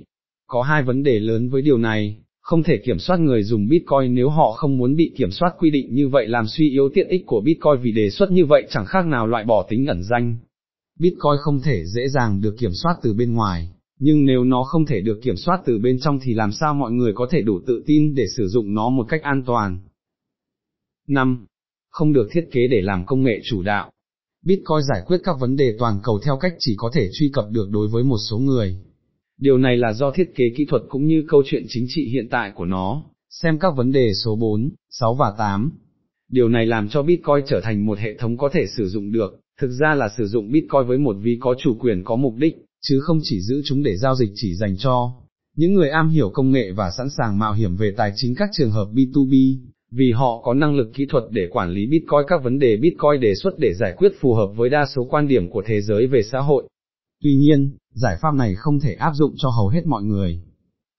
Có 0.47 0.61
hai 0.61 0.83
vấn 0.83 1.03
đề 1.03 1.19
lớn 1.19 1.49
với 1.49 1.61
điều 1.61 1.77
này, 1.77 2.17
không 2.41 2.63
thể 2.63 2.77
kiểm 2.77 2.99
soát 2.99 3.19
người 3.19 3.43
dùng 3.43 3.67
Bitcoin 3.67 4.15
nếu 4.15 4.29
họ 4.29 4.51
không 4.51 4.77
muốn 4.77 4.95
bị 4.95 5.13
kiểm 5.17 5.31
soát 5.31 5.55
quy 5.59 5.69
định 5.69 5.93
như 5.93 6.09
vậy 6.09 6.27
làm 6.27 6.47
suy 6.47 6.69
yếu 6.69 6.89
tiện 6.93 7.07
ích 7.07 7.23
của 7.25 7.41
Bitcoin 7.41 7.81
vì 7.81 7.91
đề 7.91 8.09
xuất 8.09 8.31
như 8.31 8.45
vậy 8.45 8.67
chẳng 8.69 8.85
khác 8.85 9.05
nào 9.05 9.27
loại 9.27 9.43
bỏ 9.43 9.65
tính 9.69 9.85
ẩn 9.85 10.03
danh. 10.03 10.37
Bitcoin 10.99 11.37
không 11.39 11.61
thể 11.61 11.85
dễ 11.85 12.07
dàng 12.07 12.41
được 12.41 12.55
kiểm 12.59 12.71
soát 12.73 12.95
từ 13.01 13.13
bên 13.13 13.33
ngoài, 13.33 13.69
nhưng 13.99 14.25
nếu 14.25 14.43
nó 14.43 14.63
không 14.63 14.85
thể 14.85 15.01
được 15.01 15.19
kiểm 15.23 15.35
soát 15.37 15.61
từ 15.65 15.79
bên 15.79 15.99
trong 15.99 16.19
thì 16.21 16.33
làm 16.33 16.51
sao 16.51 16.73
mọi 16.73 16.91
người 16.91 17.13
có 17.15 17.27
thể 17.31 17.41
đủ 17.41 17.59
tự 17.67 17.83
tin 17.85 18.15
để 18.15 18.25
sử 18.37 18.47
dụng 18.47 18.73
nó 18.73 18.89
một 18.89 19.05
cách 19.09 19.21
an 19.23 19.43
toàn. 19.45 19.79
5. 21.07 21.45
Không 21.89 22.13
được 22.13 22.27
thiết 22.31 22.47
kế 22.51 22.67
để 22.67 22.81
làm 22.81 23.05
công 23.05 23.23
nghệ 23.23 23.39
chủ 23.43 23.61
đạo. 23.63 23.91
Bitcoin 24.45 24.83
giải 24.89 25.01
quyết 25.05 25.17
các 25.23 25.35
vấn 25.39 25.55
đề 25.55 25.75
toàn 25.79 25.99
cầu 26.03 26.19
theo 26.25 26.37
cách 26.37 26.53
chỉ 26.59 26.73
có 26.77 26.91
thể 26.93 27.09
truy 27.13 27.29
cập 27.33 27.45
được 27.51 27.69
đối 27.71 27.87
với 27.87 28.03
một 28.03 28.17
số 28.29 28.37
người. 28.37 28.77
Điều 29.37 29.57
này 29.57 29.77
là 29.77 29.93
do 29.93 30.11
thiết 30.11 30.35
kế 30.35 30.43
kỹ 30.57 30.65
thuật 30.69 30.81
cũng 30.89 31.07
như 31.07 31.23
câu 31.27 31.43
chuyện 31.45 31.63
chính 31.67 31.85
trị 31.87 32.09
hiện 32.11 32.27
tại 32.31 32.51
của 32.55 32.65
nó, 32.65 33.03
xem 33.29 33.59
các 33.59 33.73
vấn 33.77 33.91
đề 33.91 34.11
số 34.23 34.35
4, 34.35 34.69
6 34.89 35.15
và 35.15 35.33
8. 35.37 35.71
Điều 36.29 36.49
này 36.49 36.65
làm 36.65 36.89
cho 36.89 37.03
Bitcoin 37.03 37.45
trở 37.47 37.61
thành 37.63 37.85
một 37.85 37.99
hệ 37.99 38.17
thống 38.17 38.37
có 38.37 38.49
thể 38.53 38.65
sử 38.67 38.87
dụng 38.87 39.11
được, 39.11 39.39
thực 39.61 39.69
ra 39.69 39.93
là 39.95 40.09
sử 40.17 40.27
dụng 40.27 40.51
Bitcoin 40.51 40.87
với 40.87 40.97
một 40.97 41.15
ví 41.21 41.37
có 41.39 41.55
chủ 41.57 41.77
quyền 41.79 42.03
có 42.03 42.15
mục 42.15 42.33
đích, 42.37 42.55
chứ 42.81 42.99
không 42.99 43.19
chỉ 43.23 43.41
giữ 43.41 43.61
chúng 43.65 43.83
để 43.83 43.97
giao 43.97 44.15
dịch 44.15 44.31
chỉ 44.35 44.55
dành 44.55 44.77
cho 44.77 45.11
những 45.55 45.73
người 45.73 45.89
am 45.89 46.09
hiểu 46.09 46.29
công 46.29 46.51
nghệ 46.51 46.71
và 46.71 46.91
sẵn 46.91 47.09
sàng 47.09 47.39
mạo 47.39 47.53
hiểm 47.53 47.75
về 47.75 47.93
tài 47.97 48.11
chính 48.15 48.35
các 48.35 48.49
trường 48.53 48.71
hợp 48.71 48.87
B2B, 48.93 49.57
vì 49.91 50.11
họ 50.11 50.41
có 50.43 50.53
năng 50.53 50.75
lực 50.75 50.93
kỹ 50.93 51.05
thuật 51.09 51.23
để 51.29 51.47
quản 51.51 51.71
lý 51.71 51.87
Bitcoin 51.87 52.21
các 52.27 52.43
vấn 52.43 52.59
đề 52.59 52.77
Bitcoin 52.77 53.21
đề 53.21 53.35
xuất 53.35 53.59
để 53.59 53.73
giải 53.73 53.93
quyết 53.97 54.11
phù 54.19 54.33
hợp 54.33 54.47
với 54.55 54.69
đa 54.69 54.85
số 54.95 55.07
quan 55.09 55.27
điểm 55.27 55.49
của 55.49 55.63
thế 55.65 55.81
giới 55.81 56.07
về 56.07 56.21
xã 56.31 56.39
hội. 56.39 56.63
Tuy 57.23 57.35
nhiên, 57.35 57.71
giải 57.93 58.17
pháp 58.21 58.33
này 58.35 58.55
không 58.55 58.79
thể 58.79 58.93
áp 58.93 59.11
dụng 59.15 59.33
cho 59.37 59.49
hầu 59.49 59.67
hết 59.67 59.85
mọi 59.85 60.03
người. 60.03 60.41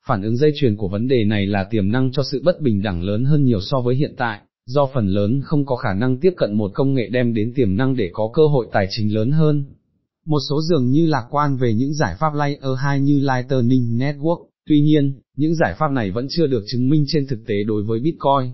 Phản 0.06 0.23
ứng 0.23 0.37
dây 0.37 0.53
chuyền 0.55 0.77
của 0.77 0.88
vấn 0.88 1.09
đề 1.09 1.25
này 1.25 1.47
là 1.47 1.65
tiềm 1.71 1.93
năng 1.93 2.12
cho 2.12 2.23
sự 2.23 2.43
bất 2.44 2.61
bình 2.61 2.82
đẳng 2.82 3.03
lớn 3.03 3.25
hơn 3.25 3.44
nhiều 3.44 3.61
so 3.61 3.81
với 3.81 3.94
hiện 3.94 4.15
tại, 4.17 4.41
do 4.67 4.87
phần 4.94 5.09
lớn 5.09 5.41
không 5.44 5.67
có 5.67 5.77
khả 5.77 5.94
năng 5.94 6.19
tiếp 6.19 6.32
cận 6.37 6.55
một 6.55 6.71
công 6.75 6.94
nghệ 6.94 7.09
đem 7.12 7.35
đến 7.35 7.53
tiềm 7.55 7.77
năng 7.77 7.97
để 7.97 8.11
có 8.12 8.31
cơ 8.35 8.47
hội 8.47 8.67
tài 8.73 8.87
chính 8.91 9.15
lớn 9.15 9.31
hơn. 9.31 9.65
Một 10.31 10.41
số 10.49 10.62
dường 10.62 10.91
như 10.91 11.06
lạc 11.06 11.27
quan 11.31 11.56
về 11.56 11.75
những 11.75 11.94
giải 11.94 12.17
pháp 12.19 12.35
Layer 12.35 12.79
2 12.79 13.00
như 13.00 13.21
Lightning 13.21 13.99
Network, 13.99 14.47
tuy 14.69 14.81
nhiên, 14.81 15.21
những 15.37 15.55
giải 15.55 15.75
pháp 15.79 15.91
này 15.91 16.11
vẫn 16.11 16.27
chưa 16.31 16.47
được 16.47 16.65
chứng 16.67 16.88
minh 16.88 17.05
trên 17.06 17.27
thực 17.27 17.38
tế 17.47 17.55
đối 17.67 17.82
với 17.82 18.00
Bitcoin. 18.00 18.53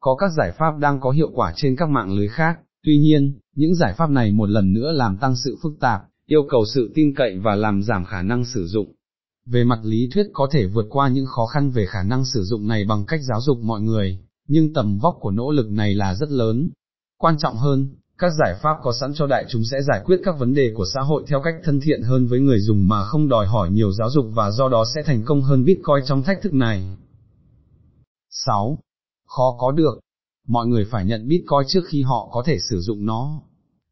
Có 0.00 0.16
các 0.18 0.30
giải 0.38 0.52
pháp 0.58 0.78
đang 0.80 1.00
có 1.00 1.10
hiệu 1.10 1.30
quả 1.34 1.52
trên 1.56 1.76
các 1.76 1.88
mạng 1.88 2.16
lưới 2.16 2.28
khác, 2.28 2.58
tuy 2.84 2.98
nhiên, 2.98 3.38
những 3.56 3.74
giải 3.74 3.94
pháp 3.96 4.10
này 4.10 4.32
một 4.32 4.48
lần 4.48 4.72
nữa 4.72 4.92
làm 4.92 5.16
tăng 5.16 5.36
sự 5.44 5.56
phức 5.62 5.72
tạp, 5.80 6.00
yêu 6.26 6.42
cầu 6.50 6.64
sự 6.74 6.92
tin 6.94 7.14
cậy 7.14 7.38
và 7.38 7.54
làm 7.54 7.82
giảm 7.82 8.04
khả 8.04 8.22
năng 8.22 8.44
sử 8.44 8.66
dụng. 8.66 8.92
Về 9.46 9.64
mặt 9.64 9.80
lý 9.82 10.08
thuyết 10.14 10.26
có 10.32 10.48
thể 10.52 10.66
vượt 10.66 10.86
qua 10.90 11.08
những 11.08 11.26
khó 11.26 11.46
khăn 11.46 11.70
về 11.70 11.86
khả 11.86 12.02
năng 12.02 12.24
sử 12.24 12.42
dụng 12.42 12.68
này 12.68 12.84
bằng 12.84 13.04
cách 13.06 13.20
giáo 13.28 13.40
dục 13.40 13.58
mọi 13.58 13.80
người, 13.80 14.18
nhưng 14.48 14.72
tầm 14.72 14.98
vóc 14.98 15.16
của 15.20 15.30
nỗ 15.30 15.50
lực 15.50 15.70
này 15.70 15.94
là 15.94 16.14
rất 16.14 16.30
lớn. 16.30 16.70
Quan 17.18 17.38
trọng 17.38 17.56
hơn, 17.56 17.88
các 18.18 18.32
giải 18.38 18.54
pháp 18.62 18.76
có 18.82 18.92
sẵn 19.00 19.14
cho 19.14 19.26
đại 19.26 19.44
chúng 19.48 19.64
sẽ 19.64 19.82
giải 19.82 20.00
quyết 20.04 20.20
các 20.24 20.38
vấn 20.38 20.54
đề 20.54 20.72
của 20.74 20.84
xã 20.94 21.00
hội 21.00 21.24
theo 21.26 21.40
cách 21.44 21.54
thân 21.64 21.80
thiện 21.80 22.02
hơn 22.02 22.26
với 22.26 22.40
người 22.40 22.60
dùng 22.60 22.88
mà 22.88 23.04
không 23.04 23.28
đòi 23.28 23.46
hỏi 23.46 23.70
nhiều 23.70 23.92
giáo 23.92 24.10
dục 24.10 24.24
và 24.34 24.50
do 24.50 24.68
đó 24.68 24.84
sẽ 24.94 25.02
thành 25.06 25.22
công 25.24 25.42
hơn 25.42 25.64
Bitcoin 25.64 26.04
trong 26.06 26.22
thách 26.22 26.42
thức 26.42 26.54
này. 26.54 26.96
6. 28.30 28.78
Khó 29.26 29.56
có 29.58 29.72
được. 29.72 30.00
Mọi 30.46 30.66
người 30.66 30.84
phải 30.90 31.04
nhận 31.04 31.28
Bitcoin 31.28 31.68
trước 31.68 31.80
khi 31.88 32.02
họ 32.02 32.28
có 32.32 32.42
thể 32.46 32.58
sử 32.70 32.80
dụng 32.80 33.06
nó. 33.06 33.42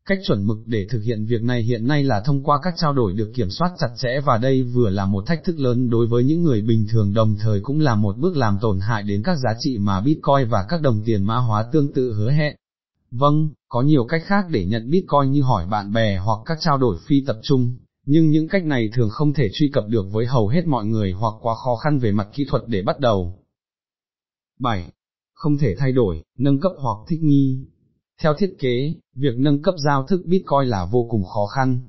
Cách 0.07 0.19
chuẩn 0.27 0.47
mực 0.47 0.59
để 0.67 0.87
thực 0.91 1.01
hiện 1.01 1.27
việc 1.27 1.43
này 1.43 1.63
hiện 1.63 1.87
nay 1.87 2.05
là 2.05 2.21
thông 2.21 2.45
qua 2.45 2.59
các 2.63 2.75
trao 2.77 2.93
đổi 2.93 3.13
được 3.13 3.33
kiểm 3.35 3.51
soát 3.51 3.73
chặt 3.79 3.89
chẽ 3.99 4.21
và 4.27 4.39
đây 4.39 4.63
vừa 4.63 4.91
là 4.91 5.07
một 5.07 5.27
thách 5.27 5.45
thức 5.45 5.59
lớn 5.59 5.91
đối 5.91 6.07
với 6.07 6.25
những 6.25 6.43
người 6.43 6.63
bình 6.63 6.87
thường 6.91 7.15
đồng 7.15 7.37
thời 7.41 7.61
cũng 7.61 7.81
là 7.81 7.95
một 7.95 8.17
bước 8.19 8.37
làm 8.37 8.59
tổn 8.61 8.81
hại 8.81 9.03
đến 9.03 9.23
các 9.25 9.37
giá 9.37 9.55
trị 9.59 9.79
mà 9.79 10.01
Bitcoin 10.01 10.49
và 10.49 10.67
các 10.69 10.83
đồng 10.83 11.03
tiền 11.05 11.25
mã 11.25 11.37
hóa 11.37 11.69
tương 11.73 11.93
tự 11.93 12.13
hứa 12.13 12.31
hẹn. 12.31 12.57
Vâng, 13.11 13.49
có 13.69 13.83
nhiều 13.83 14.05
cách 14.05 14.23
khác 14.25 14.47
để 14.51 14.65
nhận 14.65 14.91
biết 14.91 15.05
coi 15.07 15.29
như 15.29 15.43
hỏi 15.43 15.67
bạn 15.67 15.93
bè 15.93 16.19
hoặc 16.19 16.39
các 16.47 16.59
trao 16.61 16.79
đổi 16.79 16.97
phi 17.07 17.25
tập 17.27 17.37
trung, 17.43 17.77
nhưng 18.07 18.31
những 18.31 18.49
cách 18.49 18.65
này 18.65 18.91
thường 18.93 19.11
không 19.11 19.33
thể 19.33 19.49
truy 19.53 19.71
cập 19.73 19.85
được 19.89 20.07
với 20.13 20.27
hầu 20.27 20.49
hết 20.49 20.67
mọi 20.67 20.85
người 20.85 21.13
hoặc 21.13 21.35
quá 21.41 21.55
khó 21.55 21.77
khăn 21.77 21.99
về 21.99 22.13
mặt 22.13 22.29
kỹ 22.33 22.45
thuật 22.49 22.63
để 22.67 22.83
bắt 22.83 23.01
đầu. 23.01 23.39
7. 24.61 24.93
Không 25.33 25.59
thể 25.59 25.75
thay 25.79 25.93
đổi, 25.93 26.23
nâng 26.39 26.61
cấp 26.61 26.73
hoặc 26.79 26.97
thích 27.09 27.23
nghi. 27.23 27.67
Theo 28.23 28.35
thiết 28.35 28.55
kế, 28.59 28.95
việc 29.15 29.35
nâng 29.39 29.63
cấp 29.63 29.75
giao 29.85 30.07
thức 30.07 30.23
Bitcoin 30.27 30.69
là 30.69 30.85
vô 30.85 31.07
cùng 31.11 31.25
khó 31.25 31.47
khăn. 31.47 31.81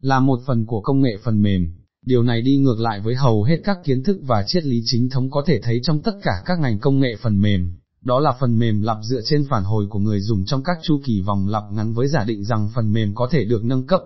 Là 0.00 0.20
một 0.20 0.40
phần 0.46 0.66
của 0.66 0.80
công 0.80 1.00
nghệ 1.00 1.16
phần 1.24 1.42
mềm, 1.42 1.74
điều 2.06 2.22
này 2.22 2.42
đi 2.42 2.56
ngược 2.56 2.80
lại 2.80 3.00
với 3.00 3.14
hầu 3.14 3.42
hết 3.42 3.60
các 3.64 3.78
kiến 3.84 4.02
thức 4.02 4.20
và 4.22 4.44
triết 4.46 4.64
lý 4.64 4.82
chính 4.84 5.10
thống 5.10 5.30
có 5.30 5.42
thể 5.46 5.60
thấy 5.62 5.80
trong 5.82 6.02
tất 6.02 6.12
cả 6.22 6.42
các 6.44 6.58
ngành 6.58 6.78
công 6.78 7.00
nghệ 7.00 7.16
phần 7.22 7.40
mềm. 7.40 7.76
Đó 8.04 8.20
là 8.20 8.32
phần 8.40 8.58
mềm 8.58 8.82
lặp 8.82 8.96
dựa 9.02 9.20
trên 9.24 9.44
phản 9.50 9.64
hồi 9.64 9.86
của 9.90 9.98
người 9.98 10.20
dùng 10.20 10.44
trong 10.44 10.62
các 10.62 10.76
chu 10.82 11.00
kỳ 11.04 11.20
vòng 11.20 11.48
lặp 11.48 11.62
ngắn 11.72 11.92
với 11.92 12.08
giả 12.08 12.24
định 12.26 12.44
rằng 12.44 12.68
phần 12.74 12.92
mềm 12.92 13.14
có 13.14 13.28
thể 13.30 13.44
được 13.44 13.64
nâng 13.64 13.86
cấp. 13.86 14.00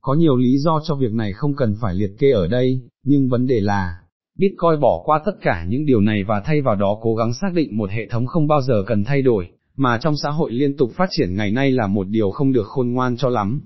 Có 0.00 0.14
nhiều 0.14 0.36
lý 0.36 0.58
do 0.58 0.80
cho 0.84 0.94
việc 0.94 1.12
này 1.12 1.32
không 1.32 1.56
cần 1.56 1.76
phải 1.80 1.94
liệt 1.94 2.10
kê 2.18 2.30
ở 2.30 2.46
đây, 2.46 2.80
nhưng 3.04 3.28
vấn 3.28 3.46
đề 3.46 3.60
là, 3.60 4.00
Bitcoin 4.38 4.80
bỏ 4.80 5.02
qua 5.04 5.20
tất 5.26 5.32
cả 5.42 5.66
những 5.68 5.86
điều 5.86 6.00
này 6.00 6.24
và 6.24 6.42
thay 6.44 6.60
vào 6.60 6.74
đó 6.76 6.98
cố 7.02 7.14
gắng 7.14 7.34
xác 7.34 7.54
định 7.54 7.76
một 7.76 7.90
hệ 7.90 8.08
thống 8.10 8.26
không 8.26 8.46
bao 8.46 8.62
giờ 8.62 8.82
cần 8.86 9.04
thay 9.04 9.22
đổi, 9.22 9.50
mà 9.76 9.98
trong 9.98 10.16
xã 10.16 10.30
hội 10.30 10.52
liên 10.52 10.76
tục 10.76 10.90
phát 10.96 11.08
triển 11.10 11.36
ngày 11.36 11.50
nay 11.50 11.70
là 11.70 11.86
một 11.86 12.08
điều 12.08 12.30
không 12.30 12.52
được 12.52 12.66
khôn 12.66 12.92
ngoan 12.92 13.16
cho 13.16 13.28
lắm. 13.28 13.60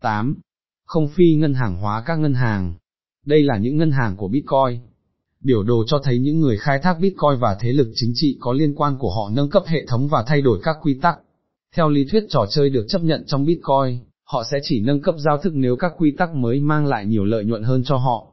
8. 0.00 0.34
Không 0.86 1.08
phi 1.08 1.34
ngân 1.34 1.54
hàng 1.54 1.76
hóa 1.76 2.02
các 2.06 2.18
ngân 2.18 2.34
hàng. 2.34 2.74
Đây 3.26 3.42
là 3.42 3.58
những 3.58 3.76
ngân 3.76 3.90
hàng 3.90 4.16
của 4.16 4.28
Bitcoin. 4.28 4.80
Biểu 5.44 5.62
đồ 5.62 5.84
cho 5.86 5.98
thấy 6.04 6.18
những 6.18 6.40
người 6.40 6.56
khai 6.56 6.78
thác 6.82 6.96
Bitcoin 7.00 7.38
và 7.40 7.56
thế 7.60 7.72
lực 7.72 7.92
chính 7.94 8.10
trị 8.14 8.36
có 8.40 8.52
liên 8.52 8.74
quan 8.74 8.96
của 8.98 9.10
họ 9.10 9.30
nâng 9.34 9.50
cấp 9.50 9.62
hệ 9.66 9.86
thống 9.86 10.08
và 10.08 10.24
thay 10.26 10.42
đổi 10.42 10.58
các 10.62 10.76
quy 10.82 10.98
tắc. 11.02 11.18
Theo 11.76 11.88
lý 11.88 12.04
thuyết 12.10 12.24
trò 12.28 12.46
chơi 12.50 12.70
được 12.70 12.86
chấp 12.88 13.02
nhận 13.02 13.24
trong 13.26 13.44
Bitcoin, 13.44 13.98
họ 14.24 14.44
sẽ 14.50 14.58
chỉ 14.62 14.80
nâng 14.80 15.00
cấp 15.00 15.14
giao 15.18 15.38
thức 15.38 15.52
nếu 15.54 15.76
các 15.76 15.92
quy 15.98 16.14
tắc 16.18 16.34
mới 16.34 16.60
mang 16.60 16.86
lại 16.86 17.06
nhiều 17.06 17.24
lợi 17.24 17.44
nhuận 17.44 17.62
hơn 17.62 17.84
cho 17.84 17.96
họ. 17.96 18.26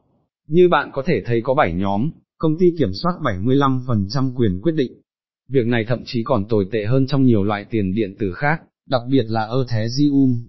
Như 0.48 0.69
bạn 0.69 0.92
có 0.94 1.03
thể 1.06 1.22
thấy 1.25 1.41
có 1.44 1.53
7 1.53 1.74
nhóm, 1.74 2.12
công 2.38 2.58
ty 2.60 2.65
kiểm 2.80 2.94
soát 2.94 3.13
75% 3.22 4.34
quyền 4.36 4.62
quyết 4.62 4.75
định. 4.75 4.91
Việc 5.50 5.65
này 5.65 5.86
thậm 5.88 6.03
chí 6.06 6.24
còn 6.24 6.46
tồi 6.46 6.65
tệ 6.72 6.86
hơn 6.86 7.08
trong 7.08 7.24
nhiều 7.24 7.44
loại 7.44 7.65
tiền 7.70 7.96
điện 7.96 8.15
tử 8.20 8.34
khác, 8.34 8.62
đặc 8.89 9.01
biệt 9.10 9.24
là 9.27 9.48
Ethereum. 9.48 10.44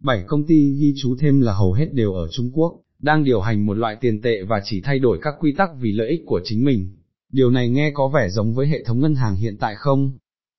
7 0.00 0.24
công 0.26 0.46
ty 0.46 0.54
ghi 0.80 0.94
chú 1.02 1.16
thêm 1.18 1.40
là 1.40 1.52
hầu 1.52 1.72
hết 1.72 1.88
đều 1.92 2.14
ở 2.14 2.28
Trung 2.28 2.50
Quốc, 2.52 2.80
đang 3.00 3.24
điều 3.24 3.40
hành 3.40 3.66
một 3.66 3.74
loại 3.74 3.96
tiền 4.00 4.22
tệ 4.22 4.42
và 4.42 4.60
chỉ 4.64 4.80
thay 4.80 4.98
đổi 4.98 5.18
các 5.22 5.34
quy 5.40 5.54
tắc 5.58 5.70
vì 5.80 5.92
lợi 5.92 6.08
ích 6.08 6.22
của 6.26 6.40
chính 6.44 6.64
mình. 6.64 6.96
Điều 7.32 7.50
này 7.50 7.68
nghe 7.68 7.90
có 7.94 8.08
vẻ 8.08 8.28
giống 8.30 8.54
với 8.54 8.66
hệ 8.66 8.84
thống 8.84 9.00
ngân 9.00 9.14
hàng 9.14 9.36
hiện 9.36 9.56
tại 9.60 9.74
không? 9.74 10.12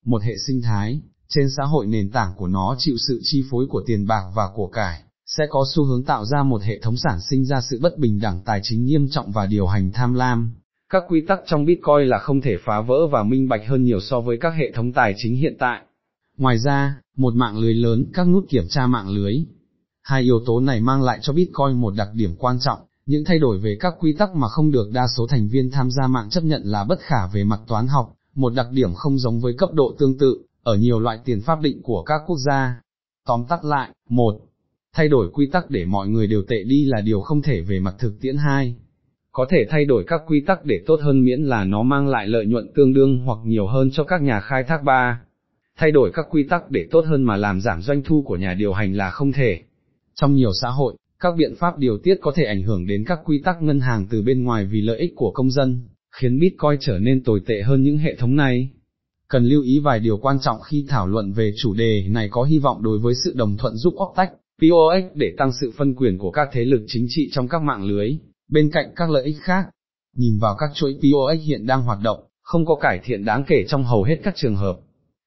Một 0.06 0.22
hệ 0.24 0.34
sinh 0.48 0.62
thái, 0.62 1.02
trên 1.30 1.50
xã 1.58 1.64
hội 1.64 1.86
nền 1.86 2.10
tảng 2.10 2.34
của 2.38 2.48
nó 2.48 2.76
chịu 2.78 2.96
sự 3.08 3.20
chi 3.24 3.44
phối 3.52 3.66
của 3.70 3.84
tiền 3.86 4.08
bạc 4.08 4.24
và 4.36 4.44
của 4.56 4.68
cải, 4.68 5.02
sẽ 5.26 5.44
có 5.50 5.66
xu 5.74 5.84
hướng 5.84 6.04
tạo 6.04 6.26
ra 6.26 6.44
một 6.44 6.62
hệ 6.62 6.80
thống 6.80 6.98
sản 6.98 7.20
sinh 7.30 7.46
ra 7.46 7.62
sự 7.62 7.80
bất 7.82 7.98
bình 7.98 8.20
đẳng 8.22 8.42
tài 8.46 8.60
chính 8.64 8.86
nghiêm 8.86 9.08
trọng 9.10 9.32
và 9.32 9.46
điều 9.46 9.68
hành 9.68 9.92
tham 9.92 10.14
lam. 10.14 10.54
Các 10.90 11.04
quy 11.10 11.22
tắc 11.28 11.40
trong 11.46 11.66
Bitcoin 11.66 12.08
là 12.08 12.18
không 12.18 12.42
thể 12.42 12.58
phá 12.66 12.82
vỡ 12.82 13.08
và 13.08 13.24
minh 13.24 13.50
bạch 13.50 13.62
hơn 13.68 13.84
nhiều 13.84 14.00
so 14.00 14.22
với 14.22 14.38
các 14.42 14.50
hệ 14.50 14.72
thống 14.72 14.94
tài 14.94 15.14
chính 15.18 15.36
hiện 15.36 15.56
tại. 15.60 15.82
Ngoài 16.38 16.60
ra, 16.60 16.96
một 17.18 17.34
mạng 17.36 17.58
lưới 17.58 17.74
lớn, 17.74 18.06
các 18.14 18.28
nút 18.28 18.46
kiểm 18.50 18.64
tra 18.70 18.88
mạng 18.88 19.10
lưới. 19.10 19.34
Hai 20.04 20.22
yếu 20.22 20.40
tố 20.46 20.60
này 20.60 20.82
mang 20.82 21.02
lại 21.02 21.20
cho 21.22 21.34
Bitcoin 21.34 21.82
một 21.82 21.94
đặc 21.98 22.10
điểm 22.14 22.36
quan 22.40 22.58
trọng, 22.60 22.80
những 23.06 23.24
thay 23.26 23.40
đổi 23.40 23.58
về 23.58 23.78
các 23.80 23.94
quy 24.00 24.14
tắc 24.14 24.36
mà 24.36 24.48
không 24.48 24.72
được 24.72 24.90
đa 24.94 25.08
số 25.18 25.28
thành 25.28 25.48
viên 25.48 25.72
tham 25.72 25.92
gia 25.92 26.08
mạng 26.08 26.30
chấp 26.30 26.44
nhận 26.44 26.62
là 26.66 26.84
bất 26.84 27.00
khả 27.00 27.28
về 27.34 27.44
mặt 27.44 27.60
toán 27.68 27.88
học, 27.88 28.16
một 28.36 28.54
đặc 28.54 28.68
điểm 28.72 28.94
không 28.94 29.18
giống 29.18 29.40
với 29.40 29.54
cấp 29.58 29.70
độ 29.74 29.96
tương 30.00 30.18
tự, 30.18 30.42
ở 30.64 30.76
nhiều 30.76 31.00
loại 31.00 31.20
tiền 31.26 31.42
pháp 31.42 31.62
định 31.62 31.82
của 31.84 32.04
các 32.04 32.22
quốc 32.28 32.38
gia. 32.46 32.82
Tóm 33.26 33.46
tắt 33.50 33.66
lại, 33.66 33.90
một 34.10 34.40
thay 34.96 35.08
đổi 35.08 35.30
quy 35.34 35.50
tắc 35.52 35.70
để 35.70 35.86
mọi 35.86 36.08
người 36.08 36.28
đều 36.28 36.44
tệ 36.48 36.64
đi 36.64 36.86
là 36.86 37.02
điều 37.02 37.22
không 37.22 37.42
thể 37.42 37.62
về 37.62 37.80
mặt 37.80 37.96
thực 38.00 38.22
tiễn 38.22 38.38
hai. 38.38 38.76
Có 39.32 39.46
thể 39.50 39.66
thay 39.70 39.86
đổi 39.86 40.04
các 40.08 40.22
quy 40.28 40.44
tắc 40.48 40.66
để 40.66 40.84
tốt 40.88 41.00
hơn 41.04 41.24
miễn 41.24 41.44
là 41.44 41.64
nó 41.64 41.84
mang 41.84 42.08
lại 42.08 42.28
lợi 42.28 42.46
nhuận 42.46 42.74
tương 42.76 42.94
đương 42.94 43.20
hoặc 43.26 43.40
nhiều 43.46 43.68
hơn 43.68 43.90
cho 43.94 44.04
các 44.04 44.22
nhà 44.22 44.40
khai 44.40 44.64
thác 44.64 44.84
ba. 44.84 45.22
Thay 45.78 45.92
đổi 45.92 46.12
các 46.14 46.26
quy 46.30 46.44
tắc 46.50 46.72
để 46.72 46.88
tốt 46.92 47.06
hơn 47.06 47.24
mà 47.24 47.38
làm 47.38 47.62
giảm 47.62 47.82
doanh 47.82 48.04
thu 48.04 48.24
của 48.28 48.36
nhà 48.36 48.54
điều 48.54 48.74
hành 48.74 48.94
là 48.94 49.10
không 49.10 49.32
thể. 49.32 49.62
Trong 50.22 50.36
nhiều 50.36 50.52
xã 50.62 50.70
hội, 50.70 50.96
các 51.20 51.34
biện 51.38 51.56
pháp 51.56 51.78
điều 51.78 51.98
tiết 52.04 52.16
có 52.22 52.32
thể 52.36 52.44
ảnh 52.44 52.64
hưởng 52.64 52.88
đến 52.88 53.04
các 53.08 53.20
quy 53.26 53.42
tắc 53.46 53.62
ngân 53.62 53.80
hàng 53.80 54.08
từ 54.10 54.22
bên 54.22 54.44
ngoài 54.44 54.66
vì 54.66 54.82
lợi 54.82 55.00
ích 55.00 55.14
của 55.16 55.32
công 55.32 55.52
dân, 55.52 55.82
khiến 56.12 56.40
Bitcoin 56.40 56.80
trở 56.80 57.00
nên 57.00 57.24
tồi 57.24 57.42
tệ 57.48 57.62
hơn 57.62 57.84
những 57.84 57.98
hệ 57.98 58.16
thống 58.16 58.36
này. 58.36 58.70
Cần 59.28 59.46
lưu 59.46 59.64
ý 59.64 59.80
vài 59.80 60.00
điều 60.00 60.18
quan 60.18 60.38
trọng 60.42 60.62
khi 60.62 60.86
thảo 60.90 61.08
luận 61.08 61.32
về 61.32 61.54
chủ 61.58 61.74
đề 61.74 62.08
này 62.10 62.28
có 62.32 62.44
hy 62.44 62.60
vọng 62.60 62.84
đối 62.84 63.00
với 63.00 63.14
sự 63.26 63.34
đồng 63.36 63.58
thuận 63.58 63.76
giúp 63.76 63.94
óc 63.98 64.14
tách 64.16 64.32
POX 64.32 65.04
để 65.16 65.34
tăng 65.38 65.52
sự 65.62 65.72
phân 65.78 65.96
quyền 65.96 66.18
của 66.18 66.32
các 66.32 66.50
thế 66.52 66.66
lực 66.66 66.82
chính 66.88 67.06
trị 67.10 67.30
trong 67.32 67.48
các 67.48 67.62
mạng 67.62 67.86
lưới, 67.86 68.18
bên 68.52 68.72
cạnh 68.72 68.92
các 68.96 69.10
lợi 69.10 69.24
ích 69.24 69.38
khác. 69.42 69.66
Nhìn 70.16 70.40
vào 70.40 70.56
các 70.60 70.70
chuỗi 70.74 70.94
POX 70.94 71.48
hiện 71.48 71.66
đang 71.66 71.82
hoạt 71.82 72.00
động, 72.04 72.24
không 72.42 72.66
có 72.66 72.76
cải 72.76 73.00
thiện 73.04 73.26
đáng 73.26 73.44
kể 73.48 73.66
trong 73.68 73.84
hầu 73.84 74.04
hết 74.04 74.18
các 74.24 74.34
trường 74.38 74.56
hợp. 74.56 74.80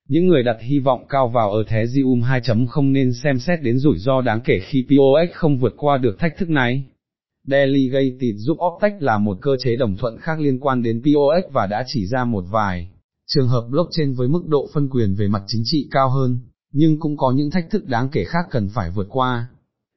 Những 0.09 0.27
người 0.27 0.43
đặt 0.43 0.57
hy 0.61 0.79
vọng 0.79 1.07
cao 1.09 1.29
vào 1.29 1.53
ở 1.53 1.65
thế 1.69 1.85
Zium 1.85 2.23
2.0 2.23 2.93
nên 2.93 3.13
xem 3.13 3.39
xét 3.39 3.63
đến 3.63 3.79
rủi 3.79 3.99
ro 3.99 4.21
đáng 4.21 4.41
kể 4.45 4.61
khi 4.63 4.87
POX 4.89 5.35
không 5.35 5.59
vượt 5.59 5.75
qua 5.77 5.99
được 5.99 6.19
thách 6.19 6.39
thức 6.39 6.51
này. 6.51 6.85
Delegated 7.47 8.35
giúp 8.37 8.57
Optech 8.67 9.03
là 9.03 9.19
một 9.19 9.39
cơ 9.41 9.57
chế 9.65 9.77
đồng 9.77 9.97
thuận 9.97 10.19
khác 10.19 10.41
liên 10.41 10.61
quan 10.61 10.83
đến 10.83 11.03
POX 11.03 11.53
và 11.53 11.67
đã 11.67 11.85
chỉ 11.87 12.07
ra 12.07 12.25
một 12.25 12.45
vài 12.51 12.89
trường 13.27 13.49
hợp 13.49 13.65
blockchain 13.71 14.15
với 14.15 14.29
mức 14.29 14.47
độ 14.47 14.69
phân 14.75 14.89
quyền 14.89 15.15
về 15.15 15.29
mặt 15.29 15.43
chính 15.47 15.63
trị 15.65 15.89
cao 15.91 16.11
hơn, 16.11 16.39
nhưng 16.73 17.01
cũng 17.01 17.17
có 17.17 17.33
những 17.33 17.51
thách 17.51 17.71
thức 17.71 17.87
đáng 17.87 18.09
kể 18.13 18.25
khác 18.25 18.45
cần 18.51 18.69
phải 18.75 18.91
vượt 18.91 19.07
qua. 19.11 19.47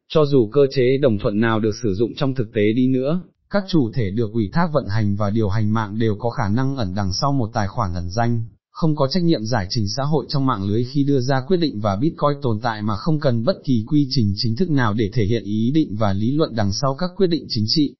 Cho 0.09 0.25
dù 0.25 0.49
cơ 0.53 0.67
chế 0.71 0.97
đồng 0.97 1.17
thuận 1.17 1.39
nào 1.39 1.59
được 1.59 1.75
sử 1.83 1.93
dụng 1.93 2.11
trong 2.15 2.35
thực 2.35 2.53
tế 2.53 2.73
đi 2.75 2.87
nữa, 2.87 3.21
các 3.49 3.63
chủ 3.67 3.91
thể 3.93 4.11
được 4.11 4.31
ủy 4.33 4.49
thác 4.53 4.67
vận 4.73 4.87
hành 4.87 5.15
và 5.15 5.29
điều 5.29 5.49
hành 5.49 5.73
mạng 5.73 5.99
đều 5.99 6.15
có 6.19 6.29
khả 6.29 6.49
năng 6.49 6.77
ẩn 6.77 6.95
đằng 6.95 7.13
sau 7.13 7.31
một 7.31 7.49
tài 7.53 7.67
khoản 7.67 7.93
ẩn 7.93 8.09
danh, 8.09 8.43
không 8.77 8.95
có 8.95 9.07
trách 9.07 9.23
nhiệm 9.23 9.45
giải 9.45 9.67
trình 9.69 9.87
xã 9.97 10.03
hội 10.03 10.25
trong 10.29 10.45
mạng 10.45 10.63
lưới 10.63 10.83
khi 10.83 11.03
đưa 11.03 11.19
ra 11.19 11.41
quyết 11.47 11.57
định 11.57 11.79
và 11.79 11.95
Bitcoin 11.95 12.41
tồn 12.41 12.59
tại 12.59 12.81
mà 12.81 12.95
không 12.95 13.19
cần 13.19 13.43
bất 13.43 13.57
kỳ 13.63 13.83
quy 13.87 14.07
trình 14.09 14.33
chính 14.35 14.55
thức 14.55 14.69
nào 14.69 14.93
để 14.93 15.09
thể 15.13 15.25
hiện 15.25 15.43
ý 15.43 15.71
định 15.71 15.95
và 15.95 16.13
lý 16.13 16.31
luận 16.31 16.55
đằng 16.55 16.73
sau 16.73 16.95
các 16.99 17.09
quyết 17.17 17.27
định 17.27 17.45
chính 17.49 17.65
trị. 17.67 17.95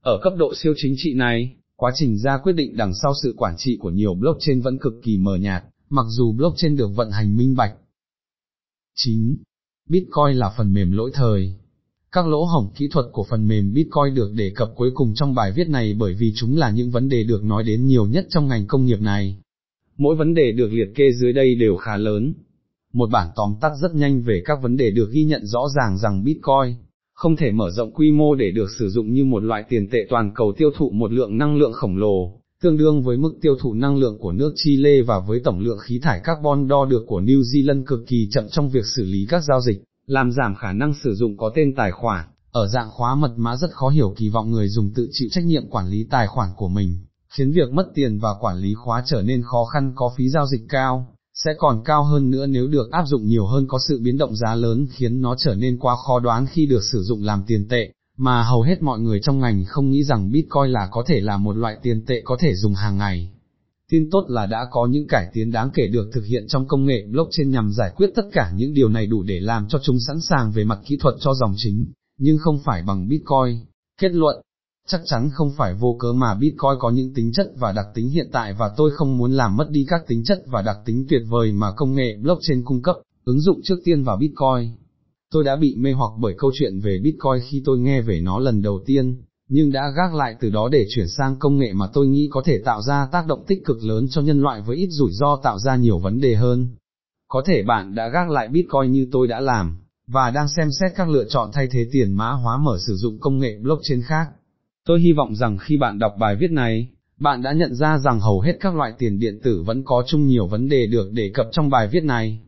Ở 0.00 0.20
cấp 0.22 0.32
độ 0.38 0.54
siêu 0.54 0.74
chính 0.76 0.94
trị 0.98 1.14
này, 1.14 1.56
quá 1.76 1.92
trình 1.94 2.18
ra 2.18 2.38
quyết 2.38 2.52
định 2.52 2.76
đằng 2.76 2.94
sau 3.02 3.12
sự 3.22 3.34
quản 3.36 3.54
trị 3.58 3.76
của 3.80 3.90
nhiều 3.90 4.14
blockchain 4.14 4.60
vẫn 4.60 4.78
cực 4.78 4.92
kỳ 5.02 5.18
mờ 5.18 5.36
nhạt, 5.36 5.64
mặc 5.88 6.06
dù 6.08 6.32
blockchain 6.32 6.76
được 6.76 6.88
vận 6.96 7.10
hành 7.10 7.36
minh 7.36 7.54
bạch. 7.54 7.74
9. 8.96 9.36
Bitcoin 9.88 10.36
là 10.36 10.54
phần 10.56 10.72
mềm 10.72 10.92
lỗi 10.92 11.10
thời. 11.14 11.54
Các 12.12 12.26
lỗ 12.26 12.44
hổng 12.44 12.72
kỹ 12.76 12.88
thuật 12.92 13.06
của 13.12 13.24
phần 13.30 13.48
mềm 13.48 13.72
Bitcoin 13.72 14.14
được 14.14 14.32
đề 14.32 14.52
cập 14.56 14.68
cuối 14.76 14.90
cùng 14.94 15.14
trong 15.14 15.34
bài 15.34 15.52
viết 15.52 15.68
này 15.68 15.94
bởi 15.94 16.14
vì 16.14 16.32
chúng 16.36 16.56
là 16.56 16.70
những 16.70 16.90
vấn 16.90 17.08
đề 17.08 17.24
được 17.24 17.44
nói 17.44 17.64
đến 17.64 17.86
nhiều 17.86 18.06
nhất 18.06 18.26
trong 18.30 18.48
ngành 18.48 18.66
công 18.66 18.86
nghiệp 18.86 19.00
này. 19.00 19.42
Mỗi 19.96 20.16
vấn 20.16 20.34
đề 20.34 20.52
được 20.52 20.68
liệt 20.72 20.88
kê 20.94 21.12
dưới 21.12 21.32
đây 21.32 21.54
đều 21.54 21.76
khá 21.76 21.96
lớn. 21.96 22.34
Một 22.92 23.10
bản 23.12 23.28
tóm 23.36 23.54
tắt 23.60 23.72
rất 23.82 23.94
nhanh 23.94 24.22
về 24.22 24.42
các 24.44 24.58
vấn 24.62 24.76
đề 24.76 24.90
được 24.90 25.10
ghi 25.12 25.24
nhận 25.24 25.46
rõ 25.46 25.68
ràng 25.76 25.98
rằng 25.98 26.24
Bitcoin 26.24 26.74
không 27.22 27.36
thể 27.36 27.52
mở 27.52 27.70
rộng 27.70 27.92
quy 27.92 28.10
mô 28.10 28.34
để 28.34 28.50
được 28.50 28.70
sử 28.78 28.88
dụng 28.88 29.12
như 29.12 29.24
một 29.24 29.42
loại 29.42 29.64
tiền 29.68 29.88
tệ 29.90 29.98
toàn 30.08 30.32
cầu 30.34 30.52
tiêu 30.56 30.70
thụ 30.76 30.90
một 30.90 31.12
lượng 31.12 31.38
năng 31.38 31.56
lượng 31.56 31.72
khổng 31.72 31.96
lồ, 31.96 32.40
tương 32.62 32.76
đương 32.76 33.02
với 33.02 33.16
mức 33.16 33.34
tiêu 33.40 33.56
thụ 33.60 33.74
năng 33.74 33.96
lượng 33.96 34.18
của 34.18 34.32
nước 34.32 34.52
Chile 34.56 35.02
và 35.02 35.18
với 35.18 35.40
tổng 35.44 35.60
lượng 35.60 35.78
khí 35.78 35.98
thải 36.02 36.20
carbon 36.24 36.68
đo 36.68 36.84
được 36.84 37.04
của 37.06 37.20
New 37.20 37.40
Zealand 37.40 37.84
cực 37.84 38.00
kỳ 38.06 38.28
chậm 38.32 38.44
trong 38.50 38.68
việc 38.68 38.86
xử 38.86 39.04
lý 39.04 39.26
các 39.28 39.40
giao 39.48 39.60
dịch, 39.60 39.82
làm 40.06 40.32
giảm 40.32 40.54
khả 40.54 40.72
năng 40.72 40.94
sử 40.94 41.14
dụng 41.14 41.36
có 41.36 41.52
tên 41.54 41.74
tài 41.74 41.90
khoản, 41.90 42.26
ở 42.50 42.68
dạng 42.68 42.90
khóa 42.90 43.14
mật 43.14 43.34
mã 43.36 43.56
rất 43.56 43.70
khó 43.70 43.88
hiểu 43.88 44.14
kỳ 44.16 44.28
vọng 44.28 44.50
người 44.50 44.68
dùng 44.68 44.90
tự 44.94 45.08
chịu 45.12 45.28
trách 45.32 45.44
nhiệm 45.44 45.66
quản 45.70 45.88
lý 45.88 46.06
tài 46.10 46.26
khoản 46.26 46.48
của 46.56 46.68
mình, 46.68 46.98
khiến 47.36 47.52
việc 47.52 47.72
mất 47.72 47.86
tiền 47.94 48.18
và 48.18 48.34
quản 48.40 48.56
lý 48.56 48.74
khóa 48.74 49.02
trở 49.06 49.22
nên 49.22 49.42
khó 49.42 49.64
khăn 49.64 49.92
có 49.94 50.12
phí 50.16 50.28
giao 50.28 50.46
dịch 50.46 50.62
cao, 50.68 51.16
sẽ 51.34 51.50
còn 51.58 51.82
cao 51.84 52.04
hơn 52.04 52.30
nữa 52.30 52.46
nếu 52.46 52.66
được 52.66 52.90
áp 52.90 53.04
dụng 53.06 53.26
nhiều 53.26 53.46
hơn 53.46 53.66
có 53.68 53.78
sự 53.88 54.00
biến 54.02 54.18
động 54.18 54.36
giá 54.36 54.54
lớn 54.54 54.86
khiến 54.90 55.20
nó 55.20 55.34
trở 55.38 55.54
nên 55.54 55.78
quá 55.78 55.96
khó 56.06 56.20
đoán 56.20 56.46
khi 56.50 56.66
được 56.66 56.82
sử 56.92 57.02
dụng 57.02 57.22
làm 57.22 57.42
tiền 57.46 57.68
tệ, 57.68 57.92
mà 58.16 58.42
hầu 58.42 58.62
hết 58.62 58.82
mọi 58.82 59.00
người 59.00 59.20
trong 59.22 59.38
ngành 59.38 59.64
không 59.64 59.90
nghĩ 59.90 60.04
rằng 60.04 60.30
Bitcoin 60.30 60.70
là 60.72 60.88
có 60.90 61.04
thể 61.06 61.20
là 61.20 61.36
một 61.36 61.56
loại 61.56 61.76
tiền 61.82 62.04
tệ 62.06 62.22
có 62.24 62.36
thể 62.40 62.54
dùng 62.54 62.74
hàng 62.74 62.98
ngày. 62.98 63.30
Tin 63.90 64.10
tốt 64.10 64.24
là 64.28 64.46
đã 64.46 64.66
có 64.70 64.86
những 64.86 65.06
cải 65.06 65.26
tiến 65.32 65.50
đáng 65.50 65.70
kể 65.74 65.86
được 65.86 66.10
thực 66.14 66.24
hiện 66.24 66.46
trong 66.48 66.66
công 66.68 66.86
nghệ 66.86 67.06
blockchain 67.10 67.50
nhằm 67.50 67.72
giải 67.72 67.92
quyết 67.96 68.10
tất 68.14 68.22
cả 68.32 68.52
những 68.54 68.74
điều 68.74 68.88
này 68.88 69.06
đủ 69.06 69.22
để 69.22 69.40
làm 69.40 69.68
cho 69.68 69.78
chúng 69.82 69.96
sẵn 70.06 70.20
sàng 70.20 70.52
về 70.52 70.64
mặt 70.64 70.78
kỹ 70.86 70.96
thuật 71.00 71.14
cho 71.20 71.34
dòng 71.34 71.54
chính, 71.56 71.86
nhưng 72.18 72.38
không 72.38 72.58
phải 72.64 72.82
bằng 72.82 73.08
Bitcoin. 73.08 73.58
Kết 74.00 74.12
luận, 74.12 74.42
chắc 74.88 75.00
chắn 75.04 75.30
không 75.32 75.52
phải 75.56 75.74
vô 75.74 75.96
cớ 75.98 76.12
mà 76.12 76.34
Bitcoin 76.34 76.78
có 76.78 76.90
những 76.90 77.14
tính 77.14 77.32
chất 77.32 77.52
và 77.56 77.72
đặc 77.72 77.86
tính 77.94 78.08
hiện 78.08 78.28
tại 78.32 78.54
và 78.58 78.70
tôi 78.76 78.90
không 78.94 79.18
muốn 79.18 79.32
làm 79.32 79.56
mất 79.56 79.70
đi 79.70 79.86
các 79.88 80.00
tính 80.06 80.24
chất 80.24 80.42
và 80.46 80.62
đặc 80.62 80.76
tính 80.84 81.06
tuyệt 81.08 81.22
vời 81.28 81.52
mà 81.52 81.72
công 81.76 81.94
nghệ 81.94 82.16
blockchain 82.22 82.64
cung 82.64 82.82
cấp, 82.82 82.96
ứng 83.24 83.40
dụng 83.40 83.60
trước 83.64 83.76
tiên 83.84 84.04
vào 84.04 84.16
Bitcoin. 84.16 84.70
Tôi 85.30 85.44
đã 85.44 85.56
bị 85.56 85.74
mê 85.78 85.92
hoặc 85.92 86.10
bởi 86.18 86.34
câu 86.38 86.50
chuyện 86.54 86.80
về 86.80 86.98
Bitcoin 87.02 87.42
khi 87.50 87.62
tôi 87.64 87.78
nghe 87.78 88.00
về 88.00 88.20
nó 88.20 88.38
lần 88.38 88.62
đầu 88.62 88.80
tiên, 88.86 89.22
nhưng 89.48 89.72
đã 89.72 89.92
gác 89.96 90.14
lại 90.14 90.36
từ 90.40 90.50
đó 90.50 90.68
để 90.72 90.86
chuyển 90.94 91.08
sang 91.08 91.36
công 91.38 91.58
nghệ 91.58 91.72
mà 91.72 91.86
tôi 91.92 92.06
nghĩ 92.06 92.28
có 92.30 92.42
thể 92.44 92.58
tạo 92.64 92.82
ra 92.82 93.08
tác 93.12 93.26
động 93.26 93.44
tích 93.46 93.64
cực 93.64 93.84
lớn 93.84 94.06
cho 94.10 94.22
nhân 94.22 94.40
loại 94.40 94.60
với 94.60 94.76
ít 94.76 94.88
rủi 94.90 95.10
ro 95.12 95.36
tạo 95.36 95.58
ra 95.58 95.76
nhiều 95.76 95.98
vấn 95.98 96.20
đề 96.20 96.34
hơn. 96.34 96.68
Có 97.28 97.42
thể 97.46 97.62
bạn 97.62 97.94
đã 97.94 98.08
gác 98.08 98.30
lại 98.30 98.48
Bitcoin 98.48 98.92
như 98.92 99.08
tôi 99.12 99.26
đã 99.26 99.40
làm, 99.40 99.76
và 100.06 100.30
đang 100.30 100.48
xem 100.48 100.68
xét 100.80 100.92
các 100.96 101.08
lựa 101.08 101.24
chọn 101.28 101.50
thay 101.52 101.68
thế 101.70 101.86
tiền 101.92 102.12
mã 102.12 102.30
hóa 102.30 102.58
mở 102.58 102.78
sử 102.86 102.96
dụng 102.96 103.18
công 103.18 103.38
nghệ 103.38 103.58
blockchain 103.62 104.02
khác. 104.02 104.26
Tôi 104.86 105.00
hy 105.00 105.12
vọng 105.12 105.34
rằng 105.34 105.58
khi 105.58 105.76
bạn 105.76 105.98
đọc 105.98 106.14
bài 106.18 106.36
viết 106.36 106.50
này, 106.50 106.88
bạn 107.20 107.42
đã 107.42 107.52
nhận 107.52 107.74
ra 107.74 107.98
rằng 107.98 108.20
hầu 108.20 108.40
hết 108.40 108.56
các 108.60 108.74
loại 108.74 108.92
tiền 108.98 109.18
điện 109.18 109.40
tử 109.42 109.62
vẫn 109.62 109.84
có 109.84 110.04
chung 110.06 110.26
nhiều 110.26 110.46
vấn 110.46 110.68
đề 110.68 110.86
được 110.86 111.12
đề 111.12 111.30
cập 111.34 111.46
trong 111.52 111.70
bài 111.70 111.88
viết 111.88 112.04
này. 112.04 112.40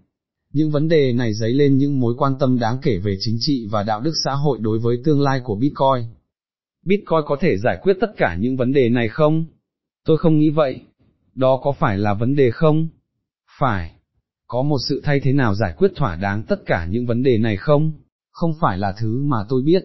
Những 0.53 0.71
vấn 0.71 0.89
đề 0.89 1.13
này 1.13 1.35
dấy 1.35 1.53
lên 1.53 1.77
những 1.77 2.01
mối 2.01 2.15
quan 2.19 2.39
tâm 2.39 2.59
đáng 2.59 2.79
kể 2.83 2.99
về 2.99 3.17
chính 3.21 3.37
trị 3.41 3.67
và 3.71 3.83
đạo 3.83 4.01
đức 4.01 4.13
xã 4.25 4.33
hội 4.33 4.59
đối 4.61 4.79
với 4.79 4.97
tương 5.05 5.21
lai 5.21 5.41
của 5.45 5.55
Bitcoin. 5.55 6.05
Bitcoin 6.87 7.21
có 7.27 7.37
thể 7.41 7.57
giải 7.59 7.79
quyết 7.83 7.97
tất 8.01 8.11
cả 8.17 8.37
những 8.41 8.57
vấn 8.57 8.73
đề 8.73 8.89
này 8.89 9.09
không? 9.09 9.45
Tôi 10.05 10.19
không 10.19 10.39
nghĩ 10.39 10.51
vậy. 10.51 10.81
Đó 11.35 11.61
có 11.63 11.73
phải 11.73 11.99
là 11.99 12.15
vấn 12.15 12.37
đề 12.37 12.51
không? 12.51 12.89
Phải. 13.59 13.91
Có 14.47 14.63
một 14.63 14.79
sự 14.89 15.01
thay 15.05 15.21
thế 15.21 15.33
nào 15.33 15.55
giải 15.55 15.75
quyết 15.77 15.93
thỏa 15.97 16.17
đáng 16.17 16.43
tất 16.43 16.67
cả 16.67 16.87
những 16.91 17.07
vấn 17.07 17.23
đề 17.23 17.39
này 17.39 17.57
không? 17.57 17.93
Không 18.31 18.55
phải 18.61 18.79
là 18.79 18.95
thứ 19.01 19.23
mà 19.23 19.39
tôi 19.49 19.63
biết. 19.63 19.85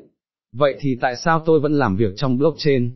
Vậy 0.53 0.75
thì 0.79 0.97
tại 1.01 1.15
sao 1.25 1.43
tôi 1.45 1.59
vẫn 1.59 1.73
làm 1.73 1.95
việc 1.95 2.13
trong 2.15 2.37
blockchain? 2.37 2.91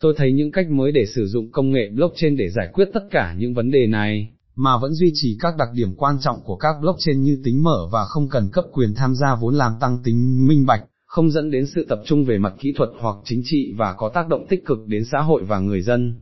Tôi 0.00 0.14
thấy 0.16 0.32
những 0.32 0.52
cách 0.52 0.70
mới 0.70 0.92
để 0.92 1.06
sử 1.06 1.26
dụng 1.26 1.50
công 1.50 1.70
nghệ 1.70 1.90
blockchain 1.94 2.36
để 2.36 2.48
giải 2.48 2.68
quyết 2.72 2.88
tất 2.94 3.00
cả 3.10 3.34
những 3.38 3.54
vấn 3.54 3.70
đề 3.70 3.86
này, 3.86 4.30
mà 4.54 4.78
vẫn 4.78 4.94
duy 4.94 5.10
trì 5.14 5.36
các 5.40 5.56
đặc 5.58 5.68
điểm 5.74 5.94
quan 5.94 6.16
trọng 6.20 6.40
của 6.44 6.56
các 6.56 6.76
blockchain 6.80 7.22
như 7.22 7.38
tính 7.44 7.62
mở 7.62 7.88
và 7.92 8.04
không 8.04 8.28
cần 8.28 8.50
cấp 8.52 8.64
quyền 8.72 8.94
tham 8.94 9.14
gia 9.14 9.34
vốn 9.34 9.54
làm 9.54 9.72
tăng 9.80 9.98
tính 10.04 10.46
minh 10.48 10.66
bạch, 10.66 10.84
không 11.06 11.30
dẫn 11.30 11.50
đến 11.50 11.66
sự 11.66 11.86
tập 11.88 12.02
trung 12.04 12.24
về 12.24 12.38
mặt 12.38 12.54
kỹ 12.60 12.72
thuật 12.76 12.90
hoặc 13.00 13.16
chính 13.24 13.42
trị 13.44 13.72
và 13.76 13.92
có 13.92 14.08
tác 14.08 14.28
động 14.28 14.46
tích 14.48 14.66
cực 14.66 14.78
đến 14.86 15.04
xã 15.12 15.18
hội 15.18 15.44
và 15.44 15.58
người 15.58 15.82
dân. 15.82 16.14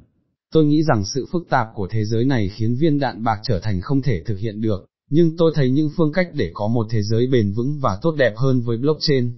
Tôi 0.53 0.65
nghĩ 0.65 0.83
rằng 0.83 1.05
sự 1.05 1.27
phức 1.33 1.49
tạp 1.51 1.67
của 1.75 1.89
thế 1.91 2.05
giới 2.05 2.25
này 2.25 2.49
khiến 2.49 2.77
viên 2.81 2.99
đạn 2.99 3.25
bạc 3.25 3.39
trở 3.43 3.61
thành 3.61 3.81
không 3.81 4.03
thể 4.03 4.23
thực 4.23 4.39
hiện 4.39 4.61
được, 4.61 4.87
nhưng 5.11 5.37
tôi 5.37 5.53
thấy 5.55 5.71
những 5.71 5.91
phương 5.97 6.13
cách 6.13 6.29
để 6.35 6.51
có 6.55 6.69
một 6.69 6.87
thế 6.91 7.03
giới 7.03 7.27
bền 7.27 7.53
vững 7.53 7.79
và 7.81 7.99
tốt 8.03 8.15
đẹp 8.19 8.33
hơn 8.37 8.61
với 8.61 8.77
blockchain, 8.77 9.33